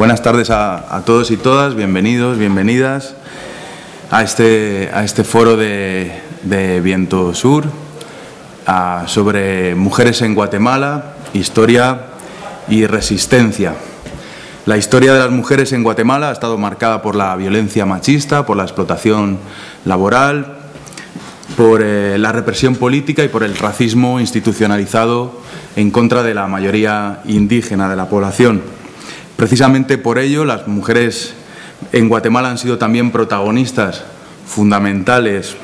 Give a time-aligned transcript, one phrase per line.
[0.00, 3.14] Buenas tardes a, todos y todas, bienvenidos, bienvenidas
[4.10, 7.66] a este, este foro de, Viento Sur
[9.06, 12.06] sobre mujeres en Guatemala, historia
[12.66, 13.74] y resistencia.
[14.64, 18.56] La historia de las mujeres en Guatemala ha estado marcada por la violencia machista, por
[18.56, 19.38] la explotación
[19.84, 20.60] laboral,
[21.58, 25.42] por eh, la represión política y por el racismo institucionalizado
[25.76, 28.79] en contra de la mayoría indígena de la población.
[29.40, 31.32] Precisamente por ello, las mujeres
[31.92, 34.04] en Guatemala han sido también protagonistas
[34.46, 35.56] fundamentales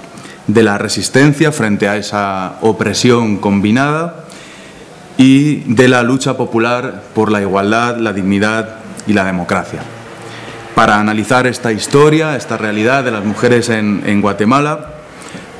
[0.47, 4.25] de la resistencia frente a esa opresión combinada
[5.19, 8.77] y de la lucha popular por la igualdad, la dignidad
[9.07, 9.83] y la democracia.
[10.74, 14.93] Para analizar esta historia, esta realidad de las mujeres en, Guatemala,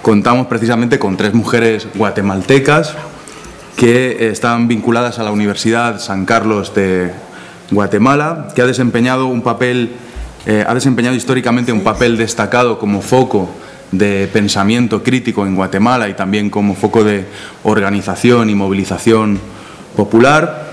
[0.01, 2.95] contamos precisamente con tres mujeres guatemaltecas
[3.77, 7.26] que están vinculadas a la Universidad San Carlos de
[7.71, 9.93] Guatemala, que ha desempeñado un papel,
[10.47, 13.51] eh, ha desempeñado históricamente un papel destacado como foco
[13.93, 17.27] de pensamiento crítico en Guatemala y también como foco de
[17.65, 19.41] organización y movilización
[19.97, 20.73] popular.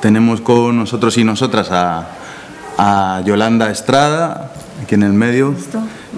[0.00, 2.08] Tenemos con nosotros y nosotras a,
[2.78, 4.52] a Yolanda Estrada,
[4.82, 5.54] aquí en el medio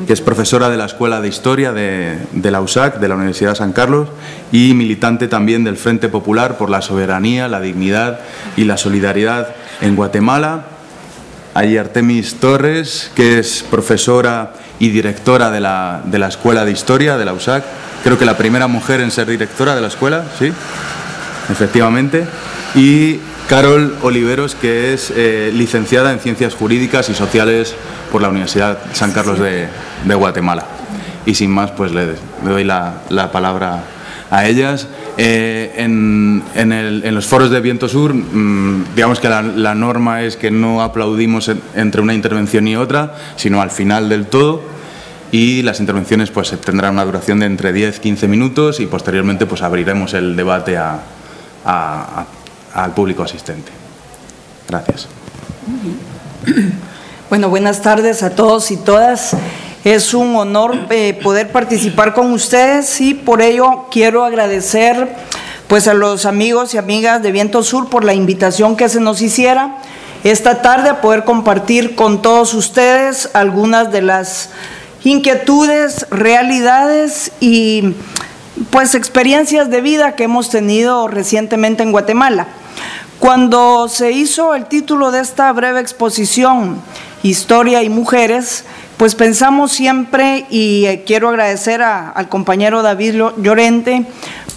[0.07, 2.19] que es profesora de la Escuela de Historia de,
[2.51, 4.09] la USAC, de la Universidad de San Carlos,
[4.53, 8.21] y militante también del Frente Popular por la Soberanía, la Dignidad
[8.57, 9.49] y la Solidaridad
[9.81, 10.67] en Guatemala.
[11.55, 17.17] Hay Artemis Torres, que es profesora y directora de la, de la Escuela de Historia
[17.17, 17.65] de la USAC.
[18.05, 20.53] Creo que la primera mujer en ser directora de la escuela, ¿sí?
[21.51, 22.27] Efectivamente.
[22.75, 27.77] Y Carol Oliveros, que es eh, licenciada en Ciencias Jurídicas y Sociales
[28.11, 29.69] por la Universidad San Carlos de,
[30.15, 30.67] Guatemala.
[31.27, 32.09] Y sin más, pues le,
[32.45, 33.85] doy la, palabra
[34.33, 34.89] a ellas.
[35.17, 36.43] Eh, en,
[37.15, 42.01] los foros de Viento Sur, mm, digamos que la, norma es que no aplaudimos entre
[42.01, 44.61] una intervención y otra, sino al final del todo.
[45.31, 50.15] Y las intervenciones pues tendrán una duración de entre 10-15 minutos y posteriormente pues abriremos
[50.15, 51.01] el debate a
[52.77, 53.73] al público asistente.
[54.69, 55.09] Gracias.
[57.29, 59.33] Bueno, buenas tardes a todos y todas.
[59.83, 65.09] Es un honor eh, poder participar con ustedes y por ello quiero agradecer
[65.69, 69.23] pues a los amigos y amigas de Viento Sur por la invitación que se nos
[69.23, 69.79] hiciera
[70.23, 74.51] esta tarde a poder compartir con todos ustedes algunas de las
[75.03, 77.95] inquietudes, realidades y
[78.71, 82.49] pues experiencias de vida que hemos tenido recientemente en Guatemala.
[83.27, 86.81] Cuando se hizo el título de esta breve exposición,
[87.25, 88.65] Historia y Mujeres,
[88.99, 94.07] pues pensamos siempre, y eh, quiero agradecer al compañero David Llorente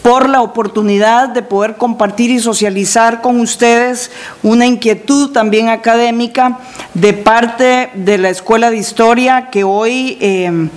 [0.03, 4.11] por la oportunidad de poder compartir y socializar con ustedes
[4.43, 6.59] una inquietud también académica
[6.93, 10.15] de parte de la Escuela de Historia que hoy...
[10.21, 10.69] Eh,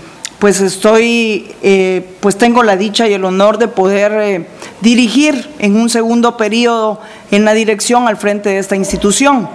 [0.43, 4.47] pues estoy, eh, pues tengo la dicha y el honor de poder eh,
[4.81, 9.49] dirigir en un segundo periodo en la dirección al frente de esta institución.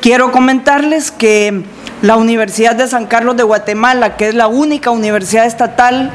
[0.00, 1.62] Quiero comentarles que
[2.02, 6.10] la Universidad de San Carlos de Guatemala, que es la única universidad estatal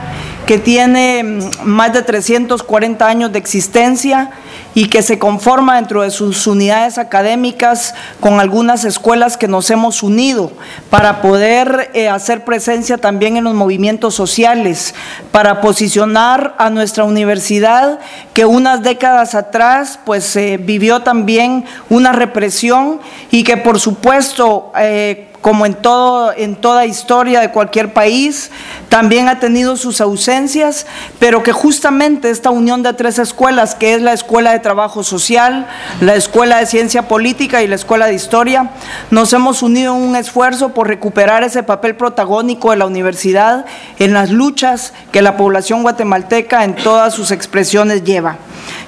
[0.46, 4.32] que tiene mm, más de 340 años de existencia,
[4.78, 10.04] y que se conforma dentro de sus unidades académicas con algunas escuelas que nos hemos
[10.04, 10.52] unido
[10.92, 14.94] para poder eh, hacer presencia también en los movimientos sociales,
[15.32, 18.00] para posicionar a nuestra universidad
[18.36, 23.00] que unas décadas atrás pues eh, vivió también una represión
[23.32, 28.52] y que por supuesto eh, como en, todo, en toda historia de cualquier país,
[28.90, 30.86] también ha tenido sus ausencias,
[31.20, 35.68] pero que justamente esta unión de tres escuelas, que es la Escuela de Trabajo Social,
[36.02, 38.72] la Escuela de Ciencia Política y la Escuela de Historia,
[39.12, 43.66] nos hemos unido en un esfuerzo por recuperar ese papel protagónico de la universidad
[44.00, 48.38] en las luchas que la población guatemalteca en todas sus expresiones lleva.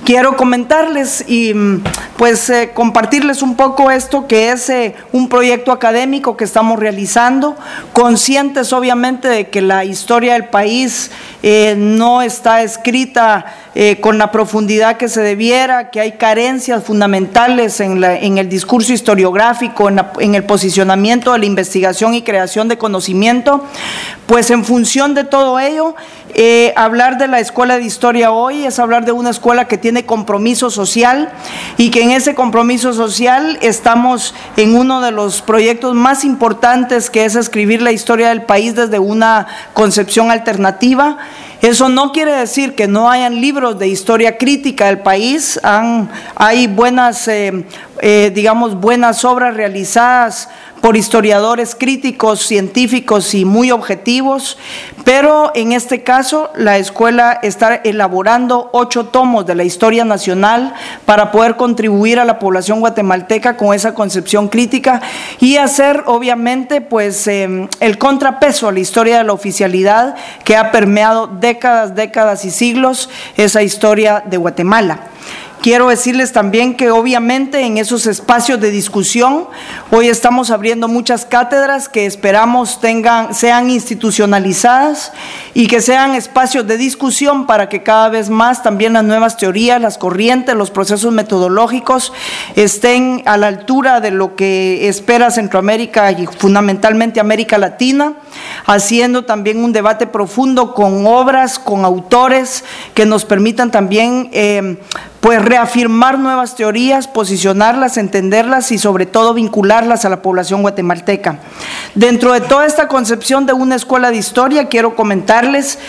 [0.06, 1.54] Quiero comentarles y
[2.18, 7.56] pues eh, compartirles un poco esto que es eh, un proyecto académico que estamos realizando,
[7.94, 11.12] conscientes obviamente de que la historia del país
[11.44, 13.46] eh, no está escrita
[13.82, 19.88] eh, con la profundidad que se debiera, que hay carencias fundamentales en, el discurso historiográfico,
[19.88, 23.64] en, el posicionamiento de la investigación y creación de conocimiento,
[24.28, 25.96] pues en función de todo ello,
[26.34, 30.06] eh, hablar de la escuela de historia hoy es hablar de una escuela que tiene
[30.06, 31.32] compromiso social
[31.78, 37.24] y que en ese compromiso social estamos en uno de los proyectos más importantes que
[37.24, 41.18] es escribir la historia del país desde una concepción alternativa
[41.62, 44.86] Eso no quiere decir que no hayan libros de historia crítica.
[44.86, 45.60] Del país,
[46.36, 47.66] hay buenas, eh,
[48.02, 50.48] eh, digamos, buenas obras realizadas
[50.82, 54.58] por historiadores críticos, científicos y muy objetivos,
[55.04, 60.74] pero en este caso la escuela está elaborando ocho tomos de la historia nacional
[61.06, 65.02] para poder contribuir a la población guatemalteca con esa concepción crítica
[65.40, 70.72] y hacer obviamente pues em, el contrapeso a la historia de la oficialidad que ha
[70.72, 75.00] permeado décadas, décadas y siglos esa historia de Guatemala.
[75.62, 79.46] Quiero decirles también que obviamente en esos espacios de discusión
[79.92, 85.12] hoy estamos abriendo muchas cátedras que esperamos tengan sean institucionalizadas
[85.54, 89.82] y que sean espacios de discusión para que cada vez más también las nuevas teorías,
[89.82, 92.14] las corrientes, los procesos metodológicos
[92.56, 98.14] estén a la altura de lo que espera Centroamérica y fundamentalmente América Latina,
[98.66, 102.64] haciendo también un debate profundo con obras, con autores
[102.94, 104.78] que nos permitan también eh,
[105.20, 111.40] pues reafirmar nuevas teorías, posicionarlas, entenderlas y sobre todo vincularlas a la población guatemalteca.
[111.94, 115.80] Dentro de toda esta concepción de una escuela de historia, quiero comentarles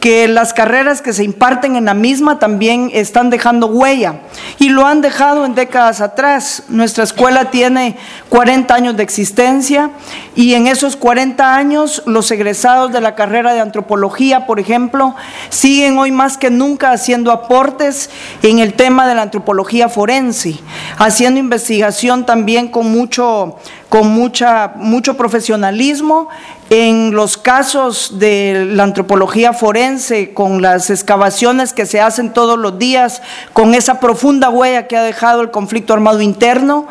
[0.00, 4.20] que las carreras que se imparten en la misma también están dejando huella
[4.58, 6.62] y lo han dejado en décadas atrás.
[6.68, 7.96] Nuestra escuela tiene
[8.28, 9.90] 40 años de existencia
[10.36, 15.16] y en esos 40 años los egresados de la carrera de antropología, por ejemplo,
[15.48, 18.10] siguen hoy más que nunca haciendo aportes
[18.42, 20.60] en el tema de la antropología forense,
[20.98, 23.56] haciendo investigación también con mucho
[23.88, 26.28] con mucha, mucho profesionalismo
[26.70, 32.78] en los casos de la antropología forense, con las excavaciones que se hacen todos los
[32.78, 33.22] días,
[33.54, 36.86] con esa profunda huella que ha dejado el conflicto armado interno,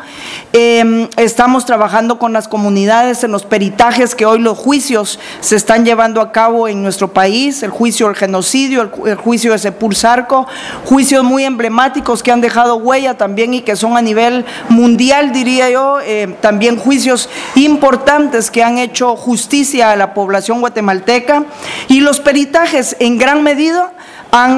[0.52, 5.84] em, estamos trabajando con las comunidades en los peritajes que hoy los juicios se están
[5.84, 10.48] llevando a cabo en nuestro país, el juicio del genocidio, el, juicio de Sepulsarco,
[10.86, 15.70] juicios muy emblemáticos que han dejado huella también y que son a nivel mundial, diría
[15.70, 21.44] yo, eh, también juicios importantes que han hecho justicia a la población guatemalteca
[21.88, 23.92] y los peritajes en gran medida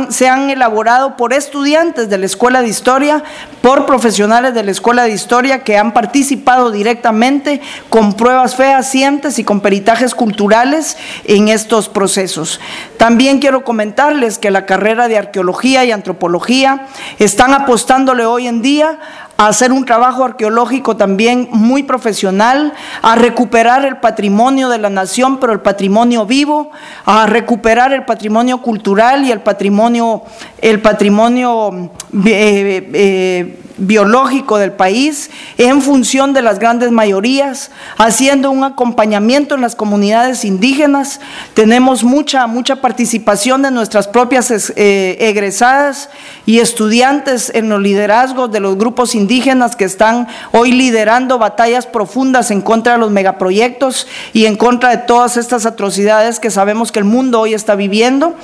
[0.09, 3.23] se han elaborado por estudiantes de la Escuela de Historia,
[3.63, 9.45] por profesionales de la Escuela de Historia que han participado directamente con pruebas fehacientes y
[9.45, 12.61] con peritajes culturales en estos procesos.
[12.97, 16.87] También quiero comentarles que la carrera de arqueología y antropología
[17.19, 18.99] están apostándole hoy en día
[19.41, 25.41] a hacer un trabajo arqueológico también muy profesional, a recuperar el patrimonio de la nación,
[25.41, 26.71] pero el patrimonio vivo,
[27.07, 30.25] a recuperar el patrimonio cultural y el patrimonio,
[30.61, 31.91] el patrimonio
[32.27, 39.63] eh, eh, biológico del país en función de las grandes mayorías, haciendo un acompañamiento en
[39.63, 41.21] las comunidades indígenas.
[41.55, 46.11] Tenemos mucha, mucha participación de nuestras propias eh, egresadas
[46.47, 52.51] y estudiantes en los liderazgos de los grupos indígenas que están hoy liderando batallas profundas
[52.51, 56.99] en contra de los megaproyectos y en contra de todas estas atrocidades que sabemos que
[56.99, 58.35] el mundo hoy está viviendo.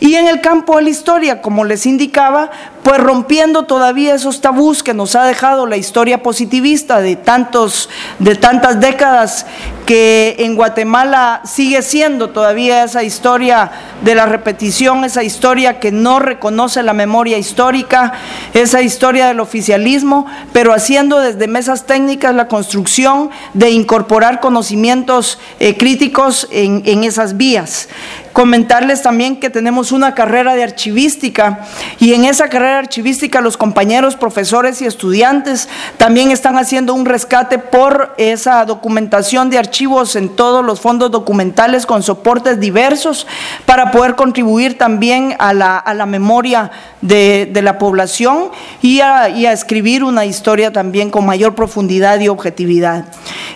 [0.00, 2.50] Y en el campo de la historia, como les indicaba,
[2.84, 7.88] pues rompiendo todavía esos tabús que nos ha dejado la historia positivista de, tantos,
[8.18, 9.46] de tantas décadas
[9.86, 13.70] que en Guatemala sigue siendo todavía esa historia
[14.02, 18.12] de la repetición, esa historia que no reconoce la memoria histórica,
[18.54, 25.76] esa historia del oficialismo, pero haciendo desde mesas técnicas la construcción de incorporar conocimientos eh,
[25.76, 27.88] críticos en, esas vías.
[28.32, 31.60] Comentarles también que tenemos una carrera de archivística
[32.00, 37.58] y en esa carrera archivística los compañeros, profesores y estudiantes también están haciendo un rescate
[37.58, 43.26] por esa documentación de archivos en todos los fondos documentales con soportes diversos
[43.66, 48.52] para poder contribuir también a la, a la memoria de, de, la población
[48.82, 53.06] y a, escribir una historia también con mayor profundidad y objetividad.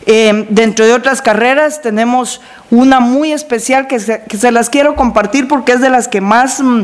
[0.07, 5.73] Eh, dentro de otras carreras tenemos una muy especial que se, las quiero compartir porque
[5.73, 6.83] es de las que más, mm,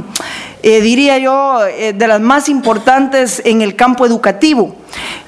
[0.62, 4.74] eh, diría yo, eh, de las más importantes en el campo educativo.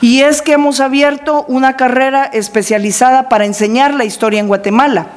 [0.01, 5.09] Y es que hemos abierto una carrera especializada para enseñar la historia en Guatemala.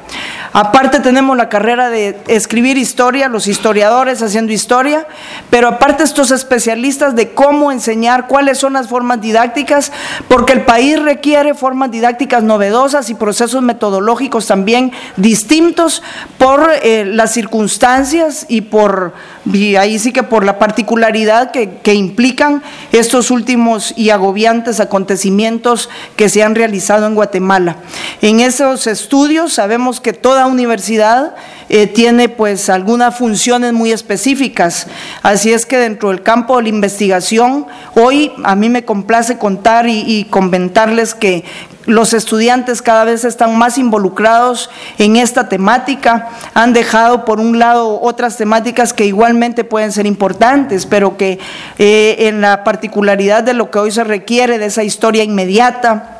[0.51, 5.05] Aparte tenemos la carrera de escribir historia, los historiadores haciendo historia,
[5.51, 9.91] pero aparte estos especialistas de cómo enseñar, cuáles son las formas didácticas,
[10.27, 14.91] porque el país requiere formas didácticas novedosas y procesos metodológicos también
[15.29, 16.01] distintos
[16.39, 19.13] por eh, las circunstancias y por,
[19.53, 25.89] y ahí sí que por la particularidad que, que implican estos últimos y agobiantes acontecimientos
[26.15, 27.77] que se han realizado en Guatemala.
[28.21, 29.53] en esos estudios.
[29.53, 31.35] Sabemos que toda universidad
[31.69, 34.87] eh, tiene pues algunas funciones muy específicas.
[35.21, 39.87] Así es que dentro del campo de la investigación, hoy a mí me complace contar
[39.87, 41.43] y, y comentarles que
[41.85, 47.99] los estudiantes cada vez están más involucrados en esta temática, han dejado por un lado
[48.01, 51.39] otras temáticas que igualmente pueden ser importantes, pero que
[51.77, 56.18] eh, en la particularidad de lo que hoy se requiere, de esa historia inmediata,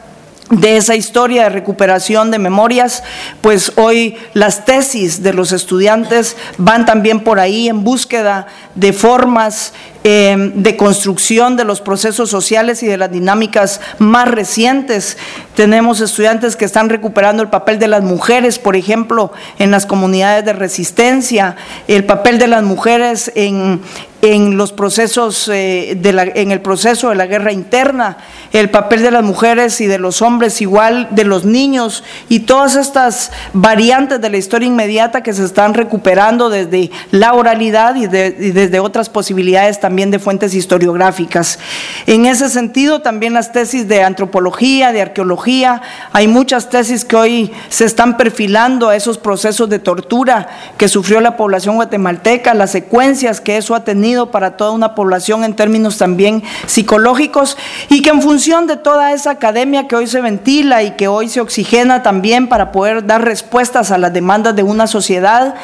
[0.49, 3.03] de esa historia de recuperación de memorias,
[3.41, 9.73] pues hoy las tesis de los estudiantes van también por ahí en búsqueda de formas
[10.05, 15.17] eh, de construcción de los procesos sociales y de las dinámicas más recientes.
[15.55, 20.45] Tenemos estudiantes que están recuperando el papel de las mujeres, por ejemplo, en las comunidades
[20.45, 23.81] de resistencia, el papel de las mujeres en,
[24.21, 28.17] en los procesos eh, de la, en el proceso de la guerra interna,
[28.51, 32.75] el papel de las mujeres y de los hombres igual, de los niños y todas
[32.75, 38.51] estas variantes de la historia inmediata que se están recuperando desde la oralidad y, y
[38.51, 41.59] desde otras posibilidades también de fuentes historiográficas.
[42.05, 47.51] En ese sentido, también las tesis de antropología, de arqueología, hay muchas tesis que hoy
[47.69, 50.47] se están perfilando a esos procesos de tortura
[50.77, 55.43] que sufrió la población guatemalteca, las secuencias que eso ha tenido para toda una población
[55.43, 57.57] en términos también psicológicos
[57.89, 61.29] y que en función de toda esa academia que hoy se ventila y que hoy
[61.29, 65.55] se oxigena también para poder dar respuestas a las demandas de una sociedad,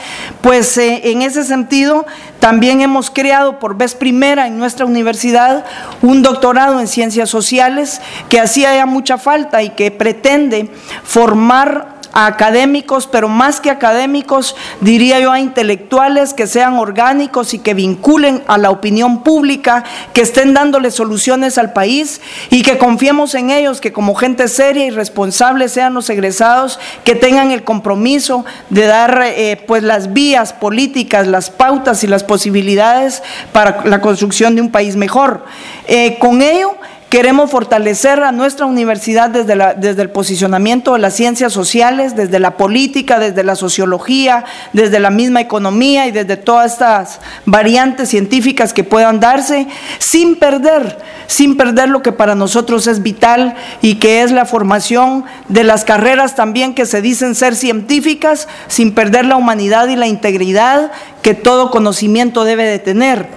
[0.42, 2.06] pues eh, en ese sentido
[2.40, 5.66] también hemos creado por vez primera en nuestra universidad
[6.02, 10.72] un doctorado en ciencias sociales que hacía ya mucha falta y que pretende
[11.04, 17.60] formar a académicos, pero más que académicos, diría yo a intelectuales que sean orgánicos y
[17.60, 23.36] que vinculen a la opinión pública, que estén dándole soluciones al país y que confiemos
[23.36, 28.46] en ellos, que como gente seria y responsable sean los egresados, que tengan el compromiso
[28.70, 34.56] de dar eh, pues las vías políticas, las pautas y las posibilidades para la construcción
[34.56, 35.44] de un país mejor.
[35.88, 36.78] Eh, con ello,
[37.16, 43.20] Queremos fortalecer a nuestra universidad desde, el posicionamiento de las ciencias sociales, desde la política,
[43.20, 44.44] desde la sociología,
[44.74, 49.66] desde la misma economía y desde todas estas variantes científicas que puedan darse,
[49.98, 55.24] sin perder, sin perder lo que para nosotros es vital y que es la formación
[55.48, 60.08] de las carreras también que se dicen ser científicas, sin perder la humanidad y la
[60.08, 60.92] integridad
[61.26, 63.28] que todo conocimiento debe de tener.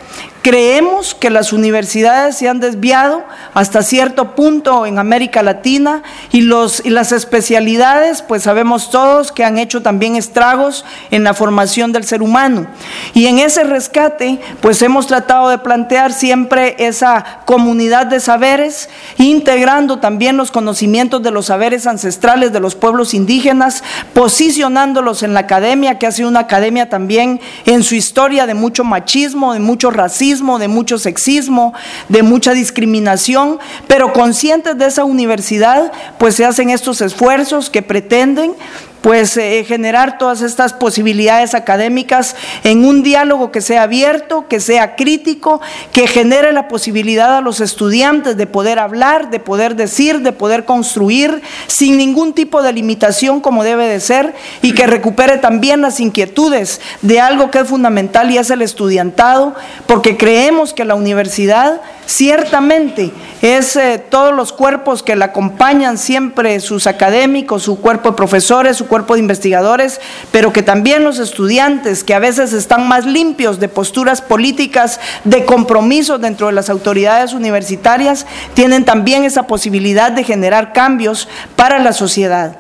[0.43, 7.13] Creemos que las universidades se han desviado hasta cierto punto en América Latina y, las
[7.13, 12.69] especialidades, pues sabemos todos que han hecho también estragos en la formación del ser humano.
[13.15, 19.99] Y en ese rescate, pues hemos tratado de plantear siempre esa comunidad de saberes, integrando
[19.99, 23.83] también los conocimientos de los saberes ancestrales de los pueblos indígenas,
[24.15, 28.85] posicionándolos en la academia, que ha sido una academia también en su historia de mucho
[28.85, 31.75] machismo, de mucho racismo de mucho sexismo,
[32.09, 38.55] de mucha discriminación, pero conscientes de esa universidad, pues se hacen estos esfuerzos que pretenden
[39.03, 44.97] pues eh, generar todas estas posibilidades académicas en un diálogo que sea abierto, que sea
[44.97, 45.61] crítico,
[45.93, 50.65] que genere la posibilidad a los estudiantes de poder hablar, de poder decir, de poder
[50.65, 56.01] construir sin ningún tipo de limitación como debe de ser y que recupere también las
[56.01, 59.55] inquietudes de algo que es fundamental y es el estudiantado,
[59.87, 63.13] porque creemos que la universidad ciertamente
[63.43, 68.77] es eh, todos los cuerpos que la acompañan siempre, sus académicos, su cuerpo de profesores,
[68.77, 70.01] su cuerpo de investigadores,
[70.33, 75.45] pero que también los estudiantes, que a veces están más limpios de posturas políticas, de
[75.45, 81.93] compromisos dentro de las autoridades universitarias, tienen también esa posibilidad de generar cambios para la
[81.93, 82.59] sociedad.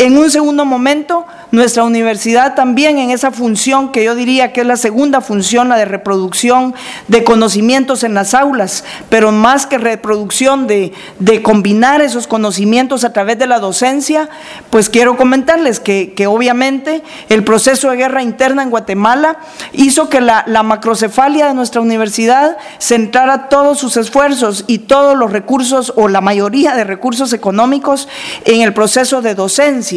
[0.00, 4.66] En un segundo momento, nuestra universidad también en esa función que yo diría que es
[4.66, 6.74] la segunda función, la de reproducción
[7.08, 13.12] de conocimientos en las aulas, pero más que reproducción de, de combinar esos conocimientos a
[13.12, 14.30] través de la docencia,
[14.70, 19.36] pues quiero comentarles que, que, obviamente el proceso de guerra interna en Guatemala
[19.72, 25.30] hizo que la, la macrocefalia de nuestra universidad centrara todos sus esfuerzos y todos los
[25.30, 28.08] recursos o la mayoría de recursos económicos
[28.46, 29.89] en el proceso de docencia,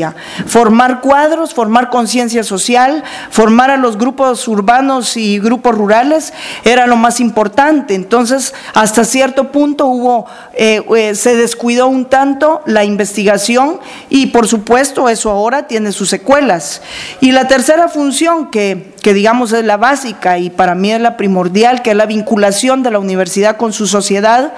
[0.48, 6.34] formar cuadros, formar conciencia social, formar a los grupos urbanos y grupos rurales
[6.64, 7.96] era lo más importante.
[7.96, 15.10] Entonces, hasta cierto punto eh, eh, se descuidó un tanto la investigación y por supuesto
[15.10, 16.82] eso ahora tiene sus secuelas.
[17.22, 21.18] Y la tercera función que que digamos es la básica y para mí es la
[21.18, 24.54] primordial, que es la vinculación de la universidad con su sociedad,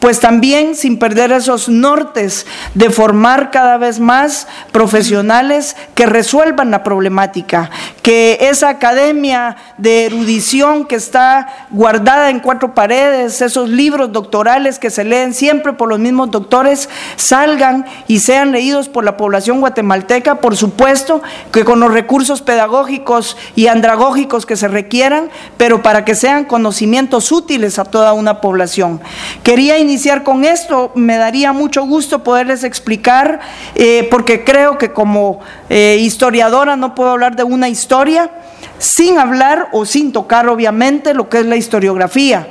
[0.00, 6.82] pues también sin perder esos nortes de formar cada vez más profesionales que resuelvan la
[6.82, 7.70] problemática,
[8.02, 14.90] que esa academia de erudición que está guardada en cuatro paredes, esos libros doctorales que
[14.90, 20.40] se leen siempre por los mismos doctores, salgan y sean leídos por la población guatemalteca,
[20.40, 21.22] por supuesto
[21.52, 27.30] que con los recursos pedagógicos y andragógicos que se requieran, pero para que sean conocimientos
[27.30, 28.98] útiles a toda una población.
[29.42, 33.40] Quería iniciar con esto, me daría mucho gusto poderles explicar,
[33.74, 38.30] eh, porque creo que como eh, historiadora no puedo hablar de una historia,
[38.78, 42.48] sin hablar o sin tocar obviamente lo que es la historiografía,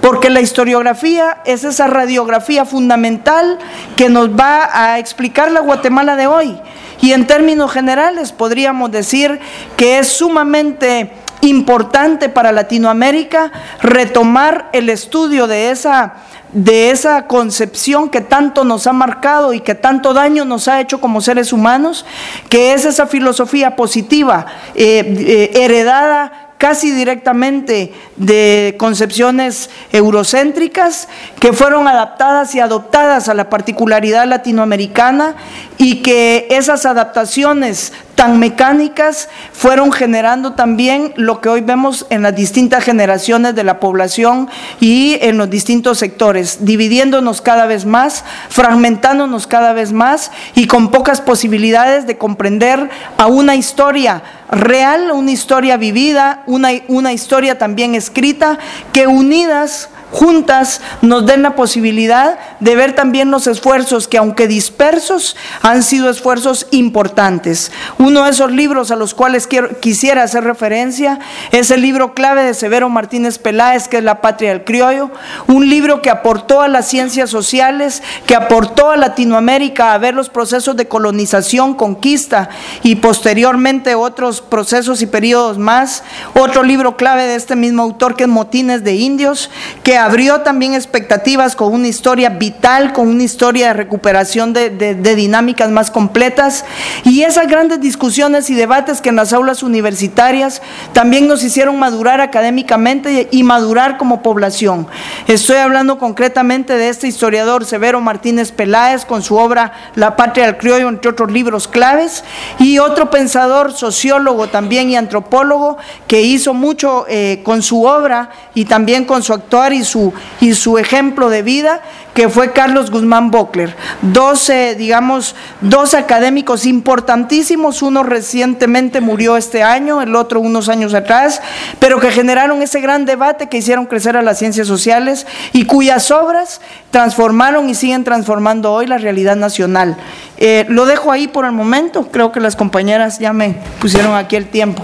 [0.00, 3.58] porque la historiografía es esa radiografía fundamental
[3.96, 6.56] que nos va a explicar la Guatemala de hoy.
[7.00, 9.38] Y en términos generales podríamos decir
[9.76, 11.12] que es sumamente
[11.42, 16.14] importante para Latinoamérica retomar el estudio de esa
[16.52, 21.00] de esa concepción que tanto nos ha marcado y que tanto daño nos ha hecho
[21.00, 22.06] como seres humanos,
[22.48, 31.86] que es esa filosofía positiva eh, eh, heredada casi directamente de concepciones eurocéntricas que fueron
[31.86, 35.34] adaptadas y adoptadas a la particularidad latinoamericana
[35.78, 42.34] y que esas adaptaciones tan mecánicas fueron generando también lo que hoy vemos en las
[42.34, 44.48] distintas generaciones de la población
[44.80, 50.90] y en los distintos sectores, dividiéndonos cada vez más, fragmentándonos cada vez más y con
[50.90, 57.94] pocas posibilidades de comprender a una historia real, una historia vivida, una, una historia también
[57.94, 58.58] escrita,
[58.92, 65.36] que unidas juntas nos den la posibilidad de ver también los esfuerzos que aunque dispersos
[65.62, 67.72] han sido esfuerzos importantes.
[67.98, 71.18] Uno de esos libros a los cuales quiero, quisiera hacer referencia
[71.52, 75.10] es el libro clave de Severo Martínez Peláez, que es La Patria del Criollo,
[75.46, 80.30] un libro que aportó a las ciencias sociales, que aportó a Latinoamérica a ver los
[80.30, 82.48] procesos de colonización, conquista
[82.82, 86.02] y posteriormente otros procesos y periodos más.
[86.34, 89.50] Otro libro clave de este mismo autor que es Motines de Indios,
[89.82, 94.70] que abrió también expectativas con una historia vital, con una historia de recuperación de,
[95.16, 96.64] dinámicas más completas.
[97.04, 102.20] Y esas grandes discusiones y debates que en las aulas universitarias también nos hicieron madurar
[102.20, 104.86] académicamente y madurar como población.
[105.26, 110.56] Estoy hablando concretamente de este historiador Severo Martínez Peláez con su obra La Patria del
[110.56, 112.24] Criollo, entre otros libros claves,
[112.58, 118.64] y otro pensador, sociólogo también y antropólogo que hizo mucho eh, con su obra y
[118.64, 121.80] también con su actuar y su, y su ejemplo de vida,
[122.12, 123.74] que fue Carlos Guzmán Bockler.
[124.02, 131.40] Dos, digamos, dos académicos importantísimos, uno recientemente murió este año, el otro unos años atrás,
[131.78, 136.10] pero que generaron ese gran debate que hicieron crecer a las ciencias sociales y cuyas
[136.10, 139.96] obras transformaron y siguen transformando hoy la realidad nacional.
[140.38, 144.36] Eh, lo dejo ahí por el momento, creo que las compañeras ya me pusieron aquí
[144.36, 144.82] el tiempo.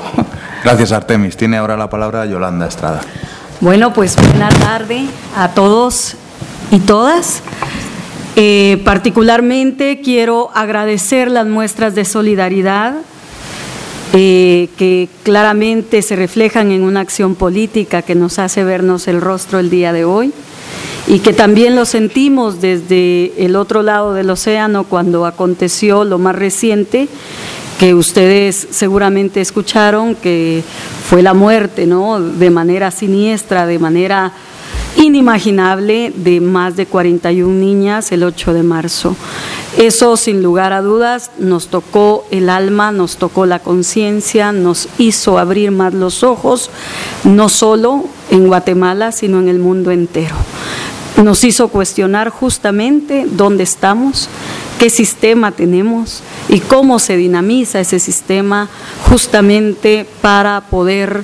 [0.65, 1.37] Gracias Artemis.
[1.37, 3.01] Tiene ahora la palabra Yolanda Estrada.
[3.63, 6.17] Bueno, pues buena tarde a todos
[6.73, 7.43] y todas.
[8.35, 12.97] Eh, particularmente quiero agradecer las muestras de solidaridad
[14.15, 19.61] eh, que claramente se reflejan en una acción política que nos hace vernos el rostro
[19.61, 20.33] el día de hoy
[21.07, 26.35] y que también lo sentimos desde el otro lado del océano cuando aconteció lo más
[26.35, 27.07] reciente
[27.83, 30.63] que ustedes seguramente escucharon, que
[31.09, 32.21] fue la muerte, ¿no?
[32.21, 34.33] De manera siniestra, de manera
[34.95, 39.17] inimaginable de más de 41 niñas el 8 de marzo.
[39.79, 45.37] Eso sin lugar a dudas nos tocó el alma, nos tocó la conciencia, nos hizo
[45.41, 46.71] abrir más los ojos,
[47.25, 50.37] no solo en Guatemala, sino en el mundo entero.
[51.21, 54.29] Nos hizo cuestionar justamente dónde estamos,
[54.83, 58.69] qué sistema tenemos y cómo se dinamiza ese sistema
[59.09, 61.23] justamente para poder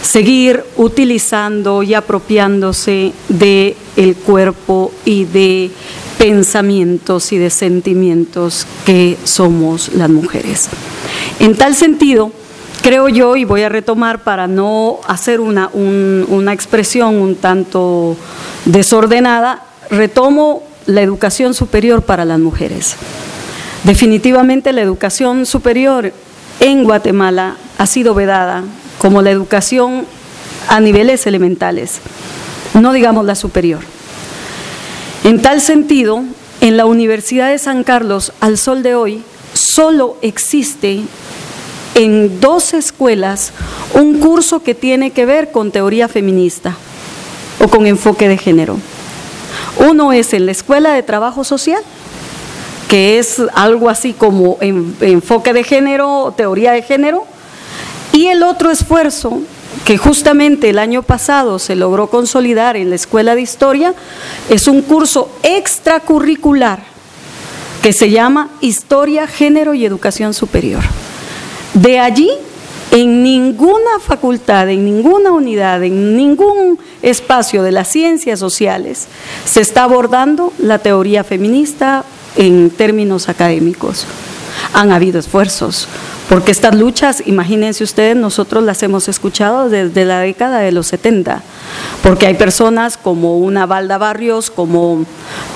[0.00, 5.72] seguir utilizando y apropiándose de el cuerpo y de
[6.18, 10.68] pensamientos y de sentimientos que somos las mujeres.
[11.40, 12.30] En tal sentido,
[12.80, 18.16] creo yo, y voy a retomar para no hacer una, una expresión un tanto
[18.66, 22.96] desordenada, retomo la educación superior para las mujeres.
[23.84, 26.12] Definitivamente la educación superior
[26.60, 28.64] en Guatemala ha sido vedada
[28.98, 30.04] como la educación
[30.68, 32.00] a niveles elementales,
[32.74, 33.80] no digamos la superior.
[35.24, 36.22] En tal sentido,
[36.60, 39.22] en la Universidad de San Carlos, al sol de hoy,
[39.54, 41.00] solo existe
[41.94, 43.52] en dos escuelas
[43.94, 46.76] un curso que tiene que ver con teoría feminista
[47.62, 48.76] o con enfoque de género.
[49.78, 51.82] Uno es en la Escuela de Trabajo Social,
[52.88, 57.24] que es algo así como enfoque de género, teoría de género,
[58.12, 59.40] y el otro esfuerzo
[59.84, 63.94] que justamente el año pasado se logró consolidar en la Escuela de Historia
[64.48, 66.80] es un curso extracurricular
[67.82, 70.82] que se llama Historia, Género y Educación Superior.
[71.74, 72.30] De allí,
[72.90, 79.06] en ninguna facultad, en ninguna unidad, en ningún espacio de las ciencias sociales
[79.44, 82.04] se está abordando la teoría feminista
[82.36, 84.06] en términos académicos.
[84.72, 85.88] Han habido esfuerzos,
[86.30, 91.42] porque estas luchas, imagínense ustedes, nosotros las hemos escuchado desde la década de los 70,
[92.04, 95.04] porque hay personas como una Valda Barrios, como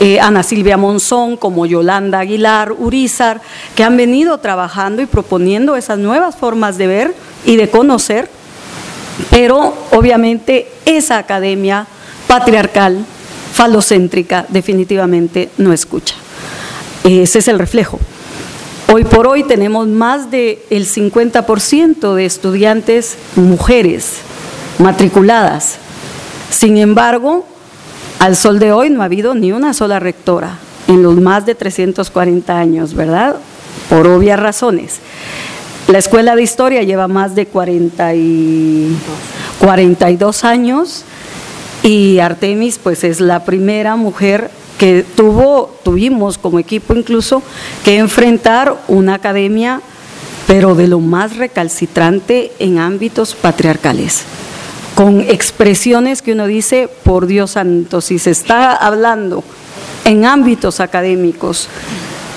[0.01, 3.41] eh, Ana Silvia Monzón, como Yolanda Aguilar, Urizar,
[3.77, 7.15] que han venido trabajando y proponiendo esas nuevas formas de ver
[7.47, 8.29] y de conocer,
[9.31, 11.87] pero obviamente esa academia
[12.27, 13.07] patriarcal,
[13.53, 16.17] falocéntrica, definitivamente no escucha.
[17.05, 18.01] Ese es el reflejo.
[18.93, 24.19] Hoy por hoy tenemos más del 50% de estudiantes mujeres
[24.79, 25.79] matriculadas.
[26.51, 27.47] Sin embargo,
[28.19, 31.55] al sol de hoy no ha habido ni una sola rectora en los más de
[31.55, 33.37] 340 años, ¿verdad?
[33.89, 35.01] Por obvias razones.
[35.89, 41.05] La escuela de historia lleva más de 42 años
[41.83, 44.51] y Artemis pues es la primera mujer
[44.85, 47.43] que tuvo, tuvimos como equipo incluso
[47.87, 49.81] que enfrentar una academia,
[50.47, 54.25] pero de lo más recalcitrante en ámbitos patriarcales,
[54.95, 59.43] con expresiones que uno dice, por Dios santo, si se está hablando
[60.05, 61.69] en ámbitos académicos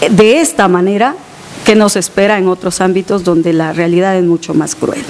[0.09, 1.17] de esta manera,
[1.65, 5.03] que nos espera en otros ámbitos donde la realidad es mucho más cruel.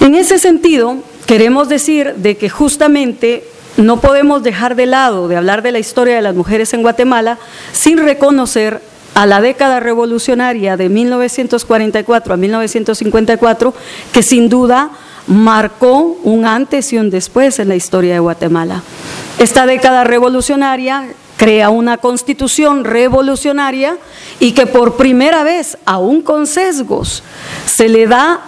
[0.00, 3.44] En ese sentido, queremos decir de que justamente
[3.78, 7.38] no podemos dejar de lado de hablar de la historia de las mujeres en Guatemala
[7.72, 8.82] sin reconocer
[9.14, 13.74] a la década revolucionaria de 1944 a 1954,
[14.12, 14.90] que sin duda
[15.26, 18.82] marcó un antes y un después en la historia de Guatemala.
[19.38, 23.96] Esta década revolucionaria crea una constitución revolucionaria
[24.40, 27.22] y que por primera vez, aún con sesgos,
[27.66, 28.40] se le da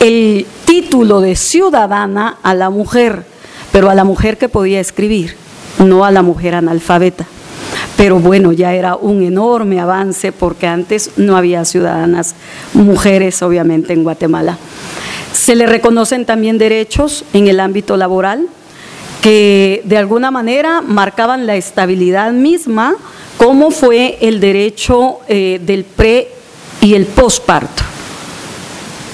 [0.00, 3.33] el título de ciudadana a la mujer
[3.74, 5.34] pero a la mujer que podía escribir,
[5.80, 7.26] no a la mujer analfabeta.
[7.96, 12.36] Pero bueno, ya era un enorme avance porque antes no había ciudadanas
[12.72, 14.58] mujeres, obviamente, en Guatemala.
[15.32, 18.46] Se le reconocen también derechos en el ámbito laboral
[19.20, 22.94] que de alguna manera marcaban la estabilidad misma,
[23.38, 26.28] como fue el derecho eh, del pre
[26.80, 27.82] y el posparto.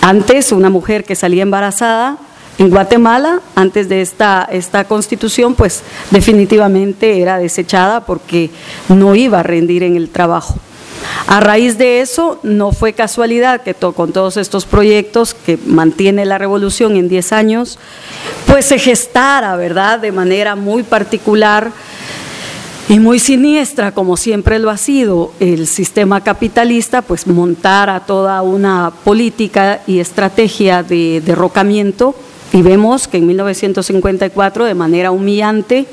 [0.03, 2.19] Antes, una mujer que salía embarazada
[2.61, 8.51] en Guatemala, antes de esta, esta constitución, pues definitivamente era desechada porque
[8.91, 10.57] no iba a rendir en el trabajo.
[11.27, 16.37] A raíz de eso, no fue casualidad que con todos estos proyectos que mantiene la
[16.37, 17.79] revolución en 10 años,
[18.47, 21.73] pues se gestara, ¿verdad?, de manera muy particular
[22.91, 28.93] y muy siniestra, como siempre lo ha sido el sistema capitalista, pues montara toda una
[29.03, 32.15] política y estrategia de derrocamiento
[32.53, 35.87] y vemos que en 1954, de manera humillante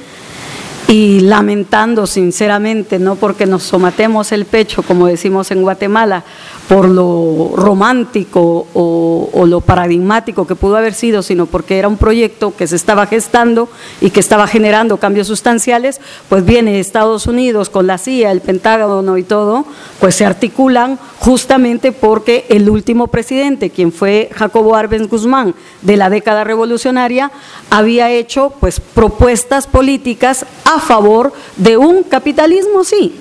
[0.87, 6.23] y lamentando sinceramente, no porque nos somatemos el pecho, como decimos en Guatemala,
[6.69, 12.53] por lo romántico o, lo paradigmático que pudo haber sido, sino porque era un proyecto
[12.55, 13.69] que se estaba gestando
[14.01, 19.17] y que estaba generando cambios sustanciales, pues viene Estados Unidos con la CIA, el Pentágono
[19.17, 19.65] y todo,
[20.01, 26.09] pues se articulan justamente porque el último presidente, quien fue Jacobo Arbenz Guzmán de la
[26.09, 27.31] década revolucionaria,
[27.69, 33.15] había hecho pues propuestas políticas a favor de un capitalismo, sí,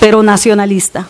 [0.00, 1.06] pero nacionalista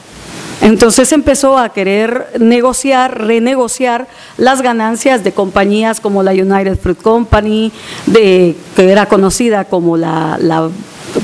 [0.60, 7.70] entonces empezó a querer negociar, renegociar las ganancias de compañías como la United Fruit Company,
[8.12, 10.68] que era conocida como la,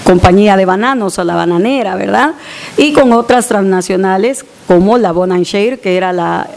[0.05, 2.33] compañía de bananos o la bananera, ¿verdad?
[2.77, 6.49] Y con otras transnacionales como la Share, que era la,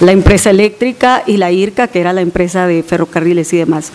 [0.00, 3.90] la empresa eléctrica, y la IRCA, que era la empresa de ferrocarriles y demás.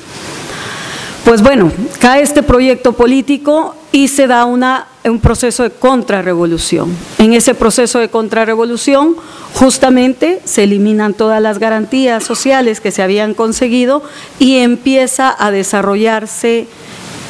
[1.26, 6.96] Pues bueno, cae este proyecto político y se da un proceso de contrarrevolución.
[7.20, 9.16] En ese proceso de contrarrevolución,
[9.54, 14.02] justamente se eliminan todas las garantías sociales que se habían conseguido
[14.40, 16.68] y empieza a desarrollarse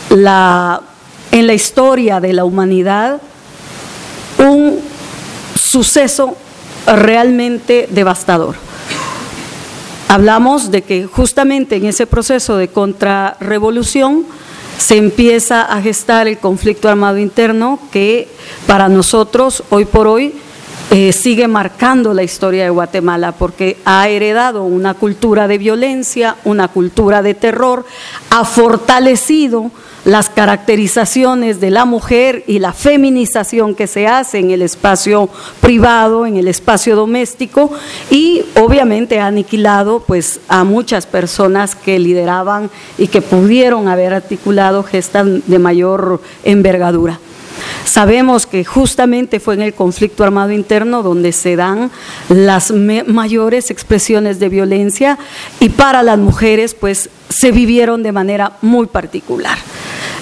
[0.10, 0.82] la,
[1.32, 3.21] en la historia de la humanidad
[4.38, 4.80] un
[5.56, 6.36] suceso
[6.88, 8.56] realmente devastador.
[10.12, 14.26] Hablamos de que justamente en ese proceso de contrarrevolución
[14.78, 18.28] se empieza a gestar el conflicto armado interno que
[18.67, 20.34] para nosotros hoy por hoy
[20.89, 26.67] eh, sigue marcando la historia de Guatemala porque ha heredado una cultura de violencia, una
[26.67, 27.86] cultura de terror,
[28.32, 29.71] ha fortalecido
[30.05, 36.25] las caracterizaciones de la mujer y la feminización que se hace en el espacio privado,
[36.25, 37.71] en el espacio doméstico
[38.09, 44.83] y obviamente ha aniquilado pues a muchas personas que lideraban y que pudieron haber articulado
[44.83, 47.19] gestas de mayor envergadura.
[47.85, 51.91] Sabemos que justamente fue en el conflicto armado interno donde se dan
[52.29, 55.17] las mayores expresiones de violencia
[55.59, 59.57] y para las mujeres pues se vivieron de manera muy particular.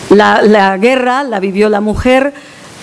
[0.09, 2.33] La, guerra la vivió la mujer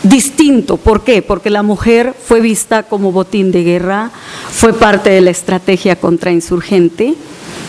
[0.02, 0.76] distinto.
[0.76, 1.22] ¿Por qué?
[1.22, 4.10] Porque la mujer fue vista como botín de guerra,
[4.50, 7.14] fue parte de la estrategia contrainsurgente.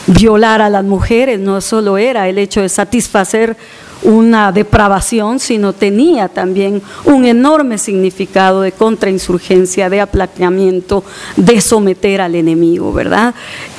[0.07, 3.57] Violar a las mujeres no solo era el hecho de satisfacer
[4.03, 11.03] una depravación, sino tenía también un enorme significado de contrainsurgencia, de aplacamiento,
[11.35, 13.33] de someter al enemigo, ¿verdad?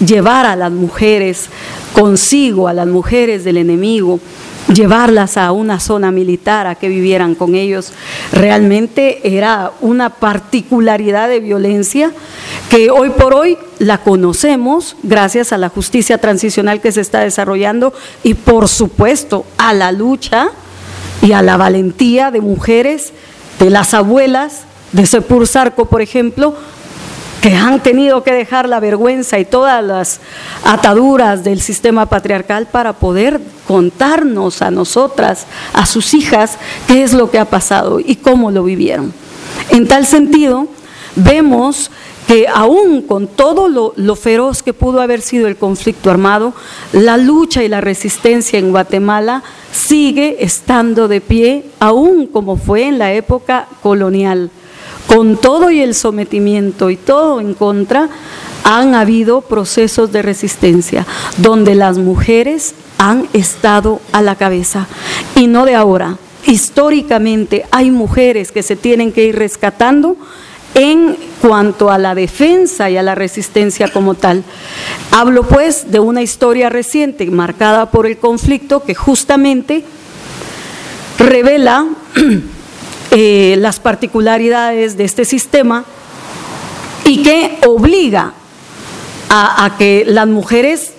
[0.05, 1.47] Llevar a las mujeres
[1.93, 4.21] consigo, a las mujeres del enemigo,
[4.73, 7.93] llevarlas a una zona militar, a que vivieran con ellos,
[8.33, 12.13] realmente era una particularidad de violencia
[12.69, 17.93] que hoy por hoy la conocemos gracias a la justicia transicional que se está desarrollando
[18.23, 20.51] y por supuesto a la lucha
[21.23, 23.13] y a la valentía de mujeres,
[23.59, 26.55] de las abuelas, de Sepur Sarco, por ejemplo,
[27.41, 30.21] que han tenido que dejar la vergüenza y todas las
[30.65, 37.31] ataduras del sistema patriarcal para poder contarnos a nosotras, a sus hijas, qué es lo
[37.31, 39.13] que ha pasado y cómo lo vivieron.
[39.71, 40.67] En tal sentido,
[41.15, 41.91] vemos
[42.27, 46.53] que aún con todo lo, feroz que pudo haber sido el conflicto armado,
[46.93, 52.99] la lucha y la resistencia en Guatemala sigue estando de pie, aún como fue en
[52.99, 54.51] la época colonial
[55.09, 58.09] con todo y el sometimiento y todo en contra,
[58.63, 61.07] han habido procesos de resistencia
[61.39, 64.87] donde las mujeres han estado a la cabeza
[65.35, 66.19] y no de ahora.
[66.47, 70.17] Históricamente hay mujeres que se tienen que ir rescatando
[70.75, 74.45] en cuanto a la defensa y a la resistencia como tal.
[75.11, 79.85] Hablo pues de una historia reciente marcada por el conflicto que justamente
[81.19, 81.87] revela
[83.11, 85.85] Eh, las particularidades de este sistema
[87.05, 88.35] y que obliga
[89.31, 90.93] a, que las mujeres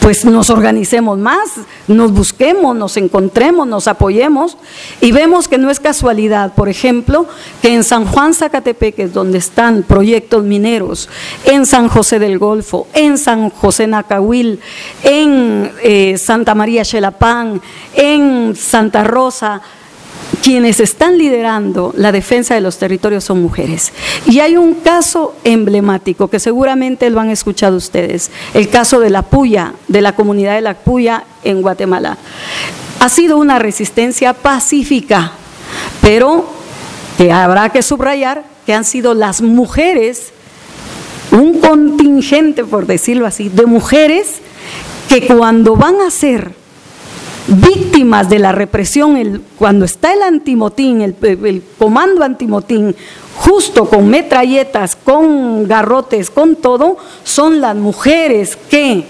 [0.00, 1.50] pues nos organicemos más,
[1.88, 4.56] nos busquemos, nos encontremos, nos apoyemos.
[5.00, 7.26] Y vemos que no es casualidad, por ejemplo,
[7.60, 11.08] que en San Juan Zacatepeques, donde están proyectos mineros,
[11.44, 14.60] en San José del Golfo, en San José Nacahuil,
[15.02, 17.60] en eh, Santa María Xelapán,
[17.94, 19.60] en Santa Rosa,
[20.42, 23.92] quienes están liderando la defensa de los territorios son mujeres.
[24.26, 29.22] Y hay un caso emblemático que seguramente lo han escuchado ustedes, el caso de la
[29.22, 32.18] Puya, de la comunidad de la Puya en Guatemala.
[33.00, 35.32] Ha sido una resistencia pacífica,
[36.00, 36.46] pero
[37.16, 40.32] que habrá que subrayar que han sido las mujeres,
[41.30, 44.36] un contingente, por decirlo así, de mujeres
[45.08, 46.57] que cuando van a ser
[47.48, 52.94] víctimas de la represión, cuando está el antimotín, el, comando antimotín,
[53.36, 59.04] justo con metralletas, con garrotes, con todo, son las mujeres que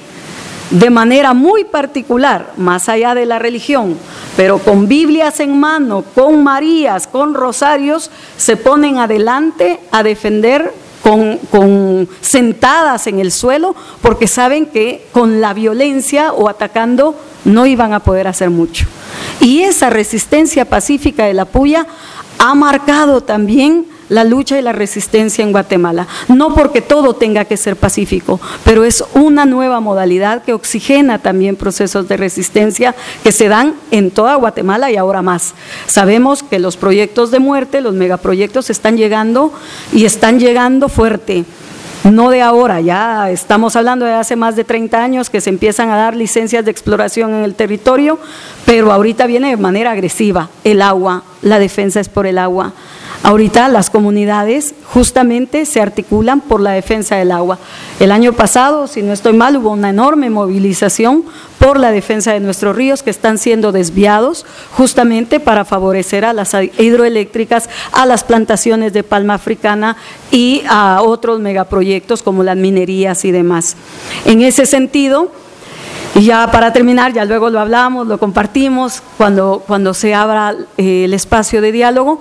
[0.71, 3.97] de manera muy particular, más allá de la religión,
[4.37, 10.73] pero con Biblias en mano, con Marías, con rosarios, se ponen adelante a defender
[11.03, 17.67] con, con, sentadas en el suelo, porque saben que con la violencia o atacando no
[17.67, 18.87] iban a poder hacer mucho.
[19.41, 21.87] Y esa resistencia pacífica de la puya
[22.39, 26.07] ha marcado también la lucha y la resistencia en Guatemala.
[26.29, 31.57] No porque todo tenga que ser pacífico, pero es una nueva modalidad que oxigena también
[31.57, 35.55] procesos de resistencia que se dan en toda Guatemala y ahora más.
[35.87, 39.53] Sabemos que los proyectos de muerte, los megaproyectos están llegando
[39.93, 41.45] y están llegando fuerte
[42.05, 45.91] no de ahora, ya estamos hablando de hace más de 30 años que se empiezan
[45.91, 48.19] a dar licencias de exploración en el territorio,
[48.65, 52.73] pero ahorita viene de manera agresiva el agua, la defensa es por el agua.
[53.25, 57.59] Ahorita las comunidades justamente se articulan por la defensa del agua.
[57.99, 61.25] El año pasado, si no estoy mal, hubo una enorme movilización
[61.59, 66.55] por la defensa de nuestros ríos que están siendo desviados justamente para favorecer a las
[66.55, 69.97] hidroeléctricas, a las plantaciones de palma africana
[70.31, 73.77] y a otros megaproyectos como las minerías y demás.
[74.25, 75.33] En ese sentido,
[76.15, 81.05] y ya para terminar, ya luego lo hablamos, lo compartimos cuando, cuando se abra eh,
[81.05, 82.21] el espacio de diálogo.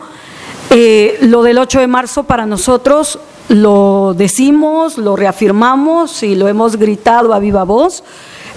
[0.69, 6.75] Eh, lo del 8 de marzo para nosotros lo decimos, lo reafirmamos y lo hemos
[6.75, 8.03] gritado a viva voz,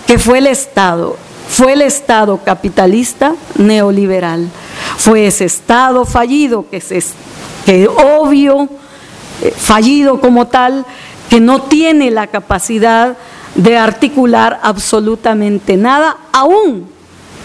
[0.07, 1.17] que fue el Estado,
[1.49, 4.49] fue el Estado capitalista neoliberal,
[4.97, 7.13] fue ese Estado fallido, que es
[7.65, 8.69] que obvio,
[9.43, 10.85] eh, fallido como tal,
[11.29, 13.17] que no tiene la capacidad
[13.55, 16.89] de articular absolutamente nada, aún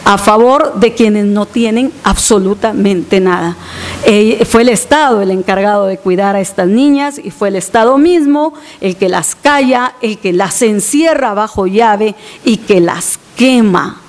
[0.06, 3.58] a favor de quienes no tienen absolutamente nada.
[4.06, 7.98] Eh, fue el Estado el encargado de cuidar a estas niñas y fue el Estado
[7.98, 12.14] mismo el que las calla, el que las encierra bajo llave
[12.44, 14.02] y que las quema.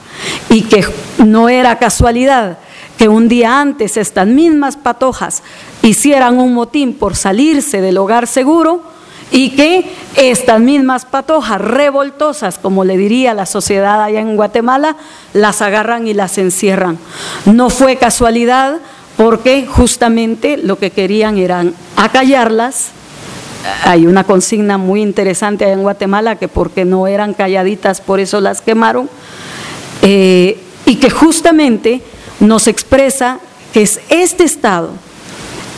[0.50, 0.84] Y que
[1.24, 2.58] no era casualidad
[2.98, 5.42] que un día antes estas mismas patojas
[5.82, 8.95] hicieran un motín por salirse del hogar seguro
[9.30, 14.96] y que estas mismas patojas revoltosas, como le diría la sociedad allá en Guatemala,
[15.32, 16.98] las agarran y las encierran.
[17.44, 18.78] No fue casualidad
[19.16, 22.90] porque justamente lo que querían eran acallarlas.
[23.84, 28.40] Hay una consigna muy interesante allá en Guatemala que porque no eran calladitas, por eso
[28.40, 29.10] las quemaron,
[30.02, 32.00] eh, y que justamente
[32.38, 33.40] nos expresa
[33.72, 34.90] que es este Estado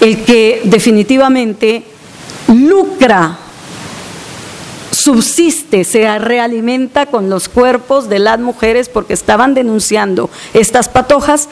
[0.00, 1.84] el que definitivamente
[2.48, 3.38] lucra,
[4.90, 11.48] subsiste, se realimenta con los cuerpos de las mujeres porque estaban denunciando estas patojas.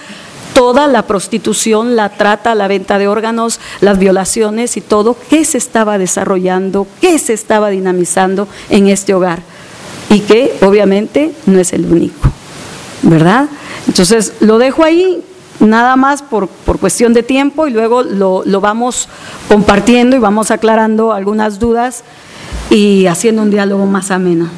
[0.54, 5.14] Toda la prostitución, la trata, la venta de órganos, las violaciones y todo.
[5.28, 9.42] Que se estaba desarrollando, que se estaba dinamizando en este hogar
[10.08, 12.30] y que obviamente no es el único,
[13.02, 13.48] ¿verdad?
[13.86, 15.22] Entonces lo dejo ahí
[15.60, 19.08] nada más por, cuestión de tiempo y luego lo, lo, vamos
[19.48, 22.04] compartiendo y vamos aclarando algunas dudas
[22.70, 24.48] y haciendo un diálogo más ameno.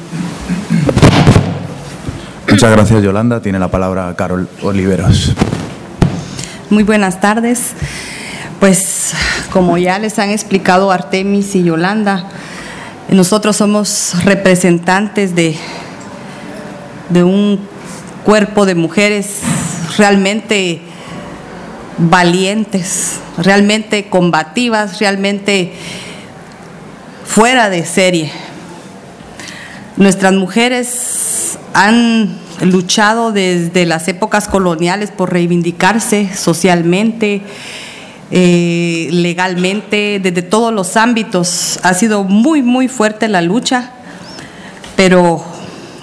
[2.49, 3.41] Muchas gracias Yolanda.
[3.41, 5.33] Tiene la palabra Carol Oliveros.
[6.69, 7.73] Muy buenas tardes.
[8.59, 9.13] Pues
[9.51, 12.25] como ya les han explicado Artemis y Yolanda,
[13.09, 15.55] nosotros somos representantes de,
[17.09, 17.59] de un
[18.25, 19.39] cuerpo de mujeres
[19.97, 20.81] realmente
[21.99, 25.73] valientes, realmente combativas, realmente
[27.25, 28.31] fuera de serie.
[29.97, 37.41] Nuestras mujeres han luchado desde las épocas coloniales por reivindicarse socialmente,
[38.31, 41.79] eh, legalmente, desde todos los ámbitos.
[41.83, 43.91] Ha sido muy, muy fuerte la lucha,
[44.95, 45.43] pero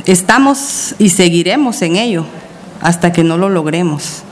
[0.04, 2.26] estamos y seguiremos en ello
[2.82, 4.25] hasta que no lo logremos.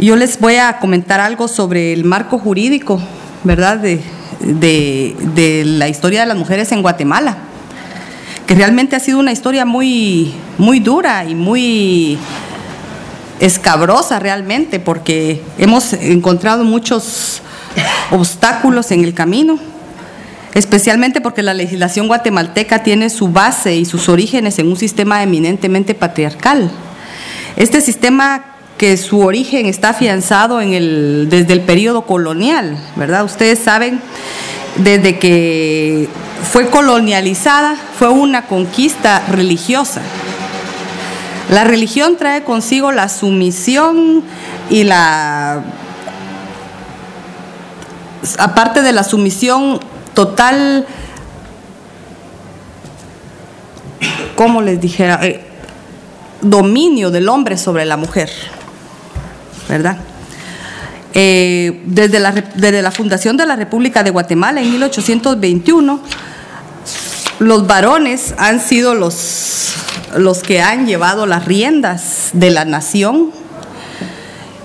[0.00, 2.98] Yo les voy a comentar algo sobre el marco jurídico,
[3.44, 3.76] ¿verdad?
[3.76, 4.00] De,
[4.40, 7.36] de, la historia de las mujeres en Guatemala,
[8.46, 12.16] que realmente ha sido una historia muy, muy dura y muy
[13.40, 17.42] escabrosa realmente, porque hemos encontrado muchos
[18.10, 19.58] obstáculos en el camino,
[20.54, 25.94] especialmente porque la legislación guatemalteca tiene su base y sus orígenes en un sistema eminentemente
[25.94, 26.70] patriarcal.
[27.56, 28.49] Este sistema
[28.80, 33.24] que su origen está afianzado en el, desde el periodo colonial, ¿verdad?
[33.24, 34.00] Ustedes saben,
[34.76, 36.08] desde que
[36.50, 40.00] fue colonializada, fue una conquista religiosa.
[41.50, 44.22] La religión trae consigo la sumisión
[44.70, 45.62] y la,
[48.38, 49.78] aparte de la sumisión
[50.14, 50.86] total,
[54.36, 55.20] ¿cómo les dijera?
[55.22, 55.44] Eh,
[56.40, 58.30] dominio del hombre sobre la mujer.
[59.70, 59.96] ¿Verdad?
[61.14, 66.00] Eh, desde, la, desde la fundación de la República de Guatemala en 1821,
[67.38, 69.72] los varones han sido los,
[70.16, 73.30] los que han llevado las riendas de la nación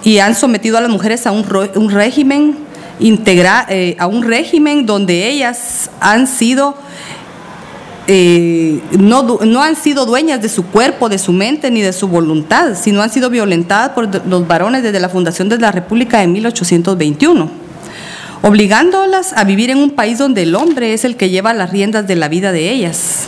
[0.04, 2.58] y han sometido a las mujeres a un, un régimen
[3.00, 6.78] integra, eh, a un régimen donde ellas han sido
[8.08, 12.08] eh, no, no, han sido dueñas de su cuerpo, de su mente ni de su
[12.08, 16.28] voluntad, sino han sido violentadas por los varones desde la fundación de la República de
[16.28, 17.50] 1821,
[18.44, 22.06] obligándolas a vivir en un país donde el hombre es el que lleva las riendas
[22.06, 23.26] de la vida de ellas,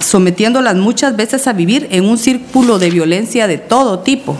[0.00, 4.36] sometiéndolas muchas veces a vivir en un círculo de violencia de todo tipo.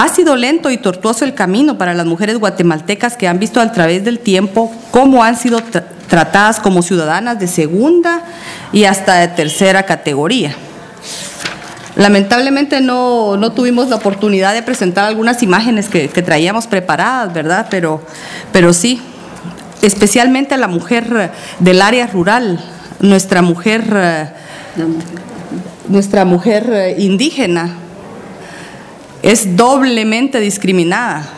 [0.00, 3.70] Ha sido lento y tortuoso el camino para las mujeres guatemaltecas que han visto a
[3.70, 5.60] través del tiempo cómo han sido
[6.08, 8.22] tratadas como ciudadanas de segunda
[8.72, 10.54] y hasta de tercera categoría.
[11.96, 17.66] Lamentablemente no, tuvimos la oportunidad de presentar algunas imágenes que, traíamos preparadas, ¿verdad?
[17.68, 18.00] Pero,
[18.52, 19.02] pero sí,
[19.82, 22.58] especialmente la mujer del área rural,
[23.00, 24.32] nuestra mujer,
[25.88, 27.76] nuestra mujer indígena,
[29.22, 31.28] es doblemente discriminada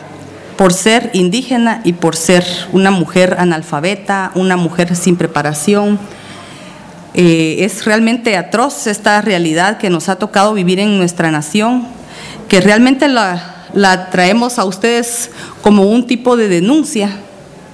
[0.57, 5.99] por ser indígena y por ser una mujer analfabeta, una mujer sin preparación
[7.13, 11.85] eh, es realmente atroz esta realidad que nos ha tocado vivir en nuestra nación,
[12.47, 15.29] que realmente la, la traemos a ustedes
[15.61, 17.11] como un tipo de denuncia,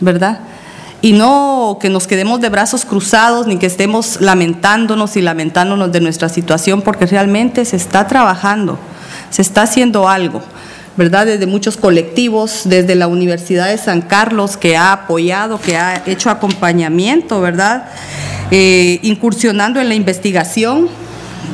[0.02, 0.40] ¿verdad?
[1.02, 6.02] Y no que nos quedemos de brazos cruzados ni que estemos lamentándonos y lamentándonos de
[6.02, 8.78] nuestra situación, porque realmente se está trabajando,
[9.30, 10.42] se está haciendo algo.
[11.00, 11.28] ¿verdad?
[11.28, 16.30] Desde muchos colectivos, desde la Universidad de San Carlos que ha apoyado, que ha hecho
[16.30, 17.86] acompañamiento, ¿verdad?
[18.52, 20.90] Eh, incursionando en la investigación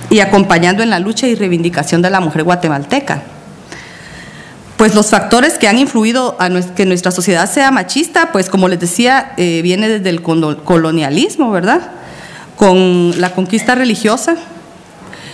[0.09, 3.21] y acompañando en la lucha y reivindicación de la mujer guatemalteca.
[4.78, 8.80] Pues los factores que han influido a que nuestra sociedad sea machista, pues como les
[8.80, 11.91] decía, eh, viene desde el colonialismo, ¿verdad?
[12.55, 14.38] Con la conquista religiosa,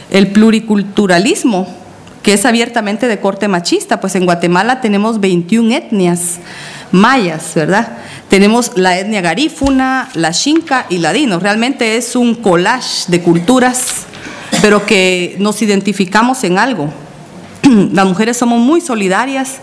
[0.10, 1.81] el pluriculturalismo,
[2.24, 6.40] que es abiertamente de corte machista, pues en Guatemala tenemos 21 etnias
[6.92, 7.98] mayas, ¿verdad?
[8.30, 11.40] Tenemos la etnia garífuna, la xinca y ladino.
[11.40, 14.06] Realmente es un collage de culturas,
[14.62, 16.90] pero que nos identificamos en algo.
[17.92, 19.58] Las mujeres somos muy solidarias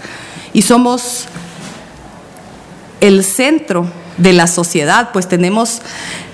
[0.53, 1.27] y somos
[3.01, 3.87] el centro
[4.17, 5.81] de la sociedad, pues tenemos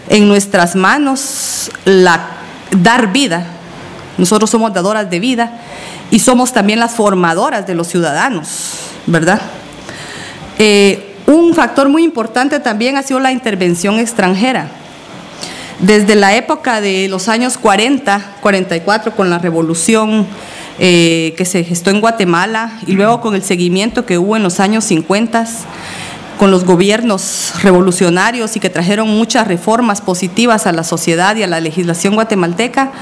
[0.09, 2.29] en nuestras manos la
[2.71, 3.47] dar vida.
[4.19, 5.61] Nosotros somos dadoras de vida
[6.11, 8.75] y somos también las formadoras de los ciudadanos,
[9.07, 9.41] ¿verdad?
[10.59, 14.69] Eh, un factor muy importante también ha sido la intervención extranjera.
[15.81, 20.27] Desde la época de los años 40, 44, con la revolución
[20.79, 24.61] eh, que se gestó en Guatemala y luego con el seguimiento que hubo en los
[24.61, 25.47] años 50,
[26.39, 31.47] con los gobiernos revolucionarios y que trajeron muchas reformas positivas a la sociedad y a
[31.47, 32.93] la legislación guatemalteca,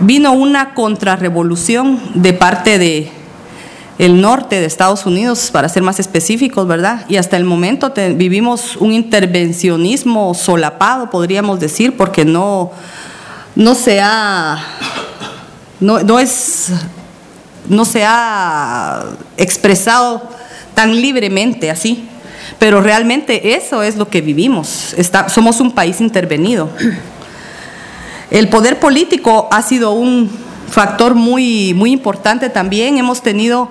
[0.00, 3.10] vino una contrarrevolución de parte de
[3.98, 7.06] el norte de Estados Unidos, para ser más específicos, ¿verdad?
[7.08, 12.72] Y hasta el momento vivimos un intervencionismo solapado, podríamos decir, porque no,
[13.54, 14.62] no se ha,
[15.80, 16.72] no, es,
[17.68, 19.02] no se ha
[19.38, 20.28] expresado
[20.74, 22.06] tan libremente así.
[22.58, 24.94] Pero realmente eso es lo que vivimos.
[25.28, 26.70] somos un país intervenido.
[28.30, 30.30] El poder político ha sido un
[30.68, 32.98] factor muy, muy importante también.
[32.98, 33.70] Hemos tenido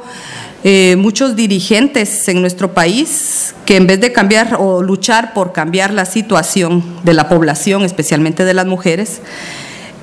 [0.63, 5.93] eh, muchos dirigentes en nuestro país que en vez de cambiar o luchar por cambiar
[5.93, 9.21] la situación de la población, especialmente de las mujeres,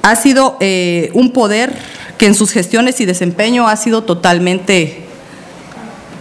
[0.02, 1.72] ha sido eh, un poder
[2.18, 5.04] que en sus gestiones y desempeño ha sido totalmente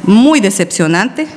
[0.03, 1.27] muy decepcionante.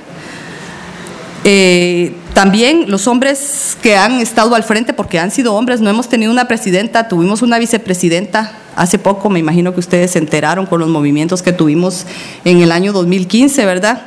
[1.46, 6.08] Eh, también los hombres que han estado al frente, porque han sido hombres, no hemos
[6.08, 10.80] tenido una presidenta, tuvimos una vicepresidenta hace poco, me imagino que ustedes se enteraron con
[10.80, 12.06] los movimientos que tuvimos
[12.44, 14.02] en el año 2015, ¿verdad?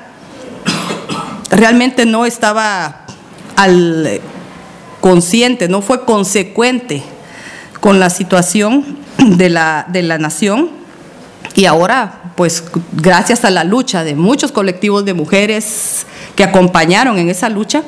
[1.52, 3.06] Realmente no estaba
[3.56, 4.20] al
[5.00, 7.04] consciente, no fue consecuente
[7.80, 10.70] con la situación de la, de la nación
[11.56, 12.64] y ahora, pues
[12.94, 17.84] gracias a la lucha de muchos colectivos de mujeres que acompañaron en esa lucha,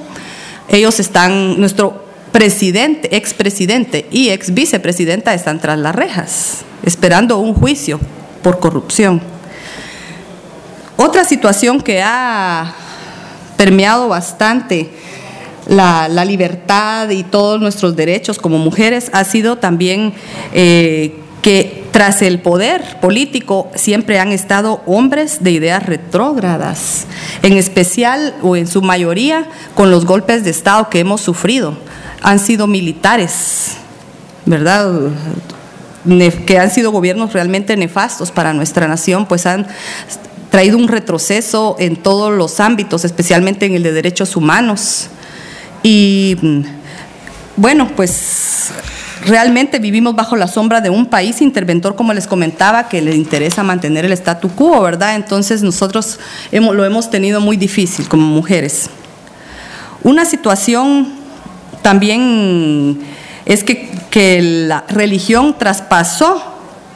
[0.67, 7.99] ellos están, nuestro presidente, expresidente y ex vicepresidenta están tras las rejas esperando un juicio
[8.41, 9.21] por corrupción.
[10.97, 12.73] Otra situación que ha
[13.55, 14.89] permeado bastante
[15.67, 20.13] la, libertad y todos nuestros derechos como mujeres ha sido también
[20.53, 27.07] eh, que tras el poder político siempre han estado hombres de ideas retrógradas,
[27.41, 31.77] en especial o en su mayoría con los golpes de Estado que hemos sufrido.
[32.21, 33.77] Han sido militares,
[34.45, 34.91] ¿verdad?
[36.45, 39.67] que han sido gobiernos realmente nefastos para nuestra nación, pues han
[40.49, 45.07] traído un retroceso en todos los ámbitos, especialmente en el de derechos humanos.
[45.83, 46.37] Y
[47.55, 48.71] bueno, pues
[49.25, 53.63] realmente vivimos bajo la sombra de un país interventor, como les comentaba, que le interesa
[53.63, 55.15] mantener el statu quo, ¿verdad?
[55.15, 56.19] Entonces nosotros
[56.51, 58.89] hemos, lo hemos tenido muy difícil como mujeres.
[60.03, 61.13] Una situación
[61.81, 62.99] también
[63.45, 66.43] es que, la religión traspasó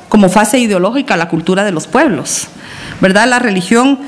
[0.09, 2.47] como fase ideológica la cultura de los pueblos.
[2.99, 3.27] ¿verdad?
[3.27, 3.99] La religión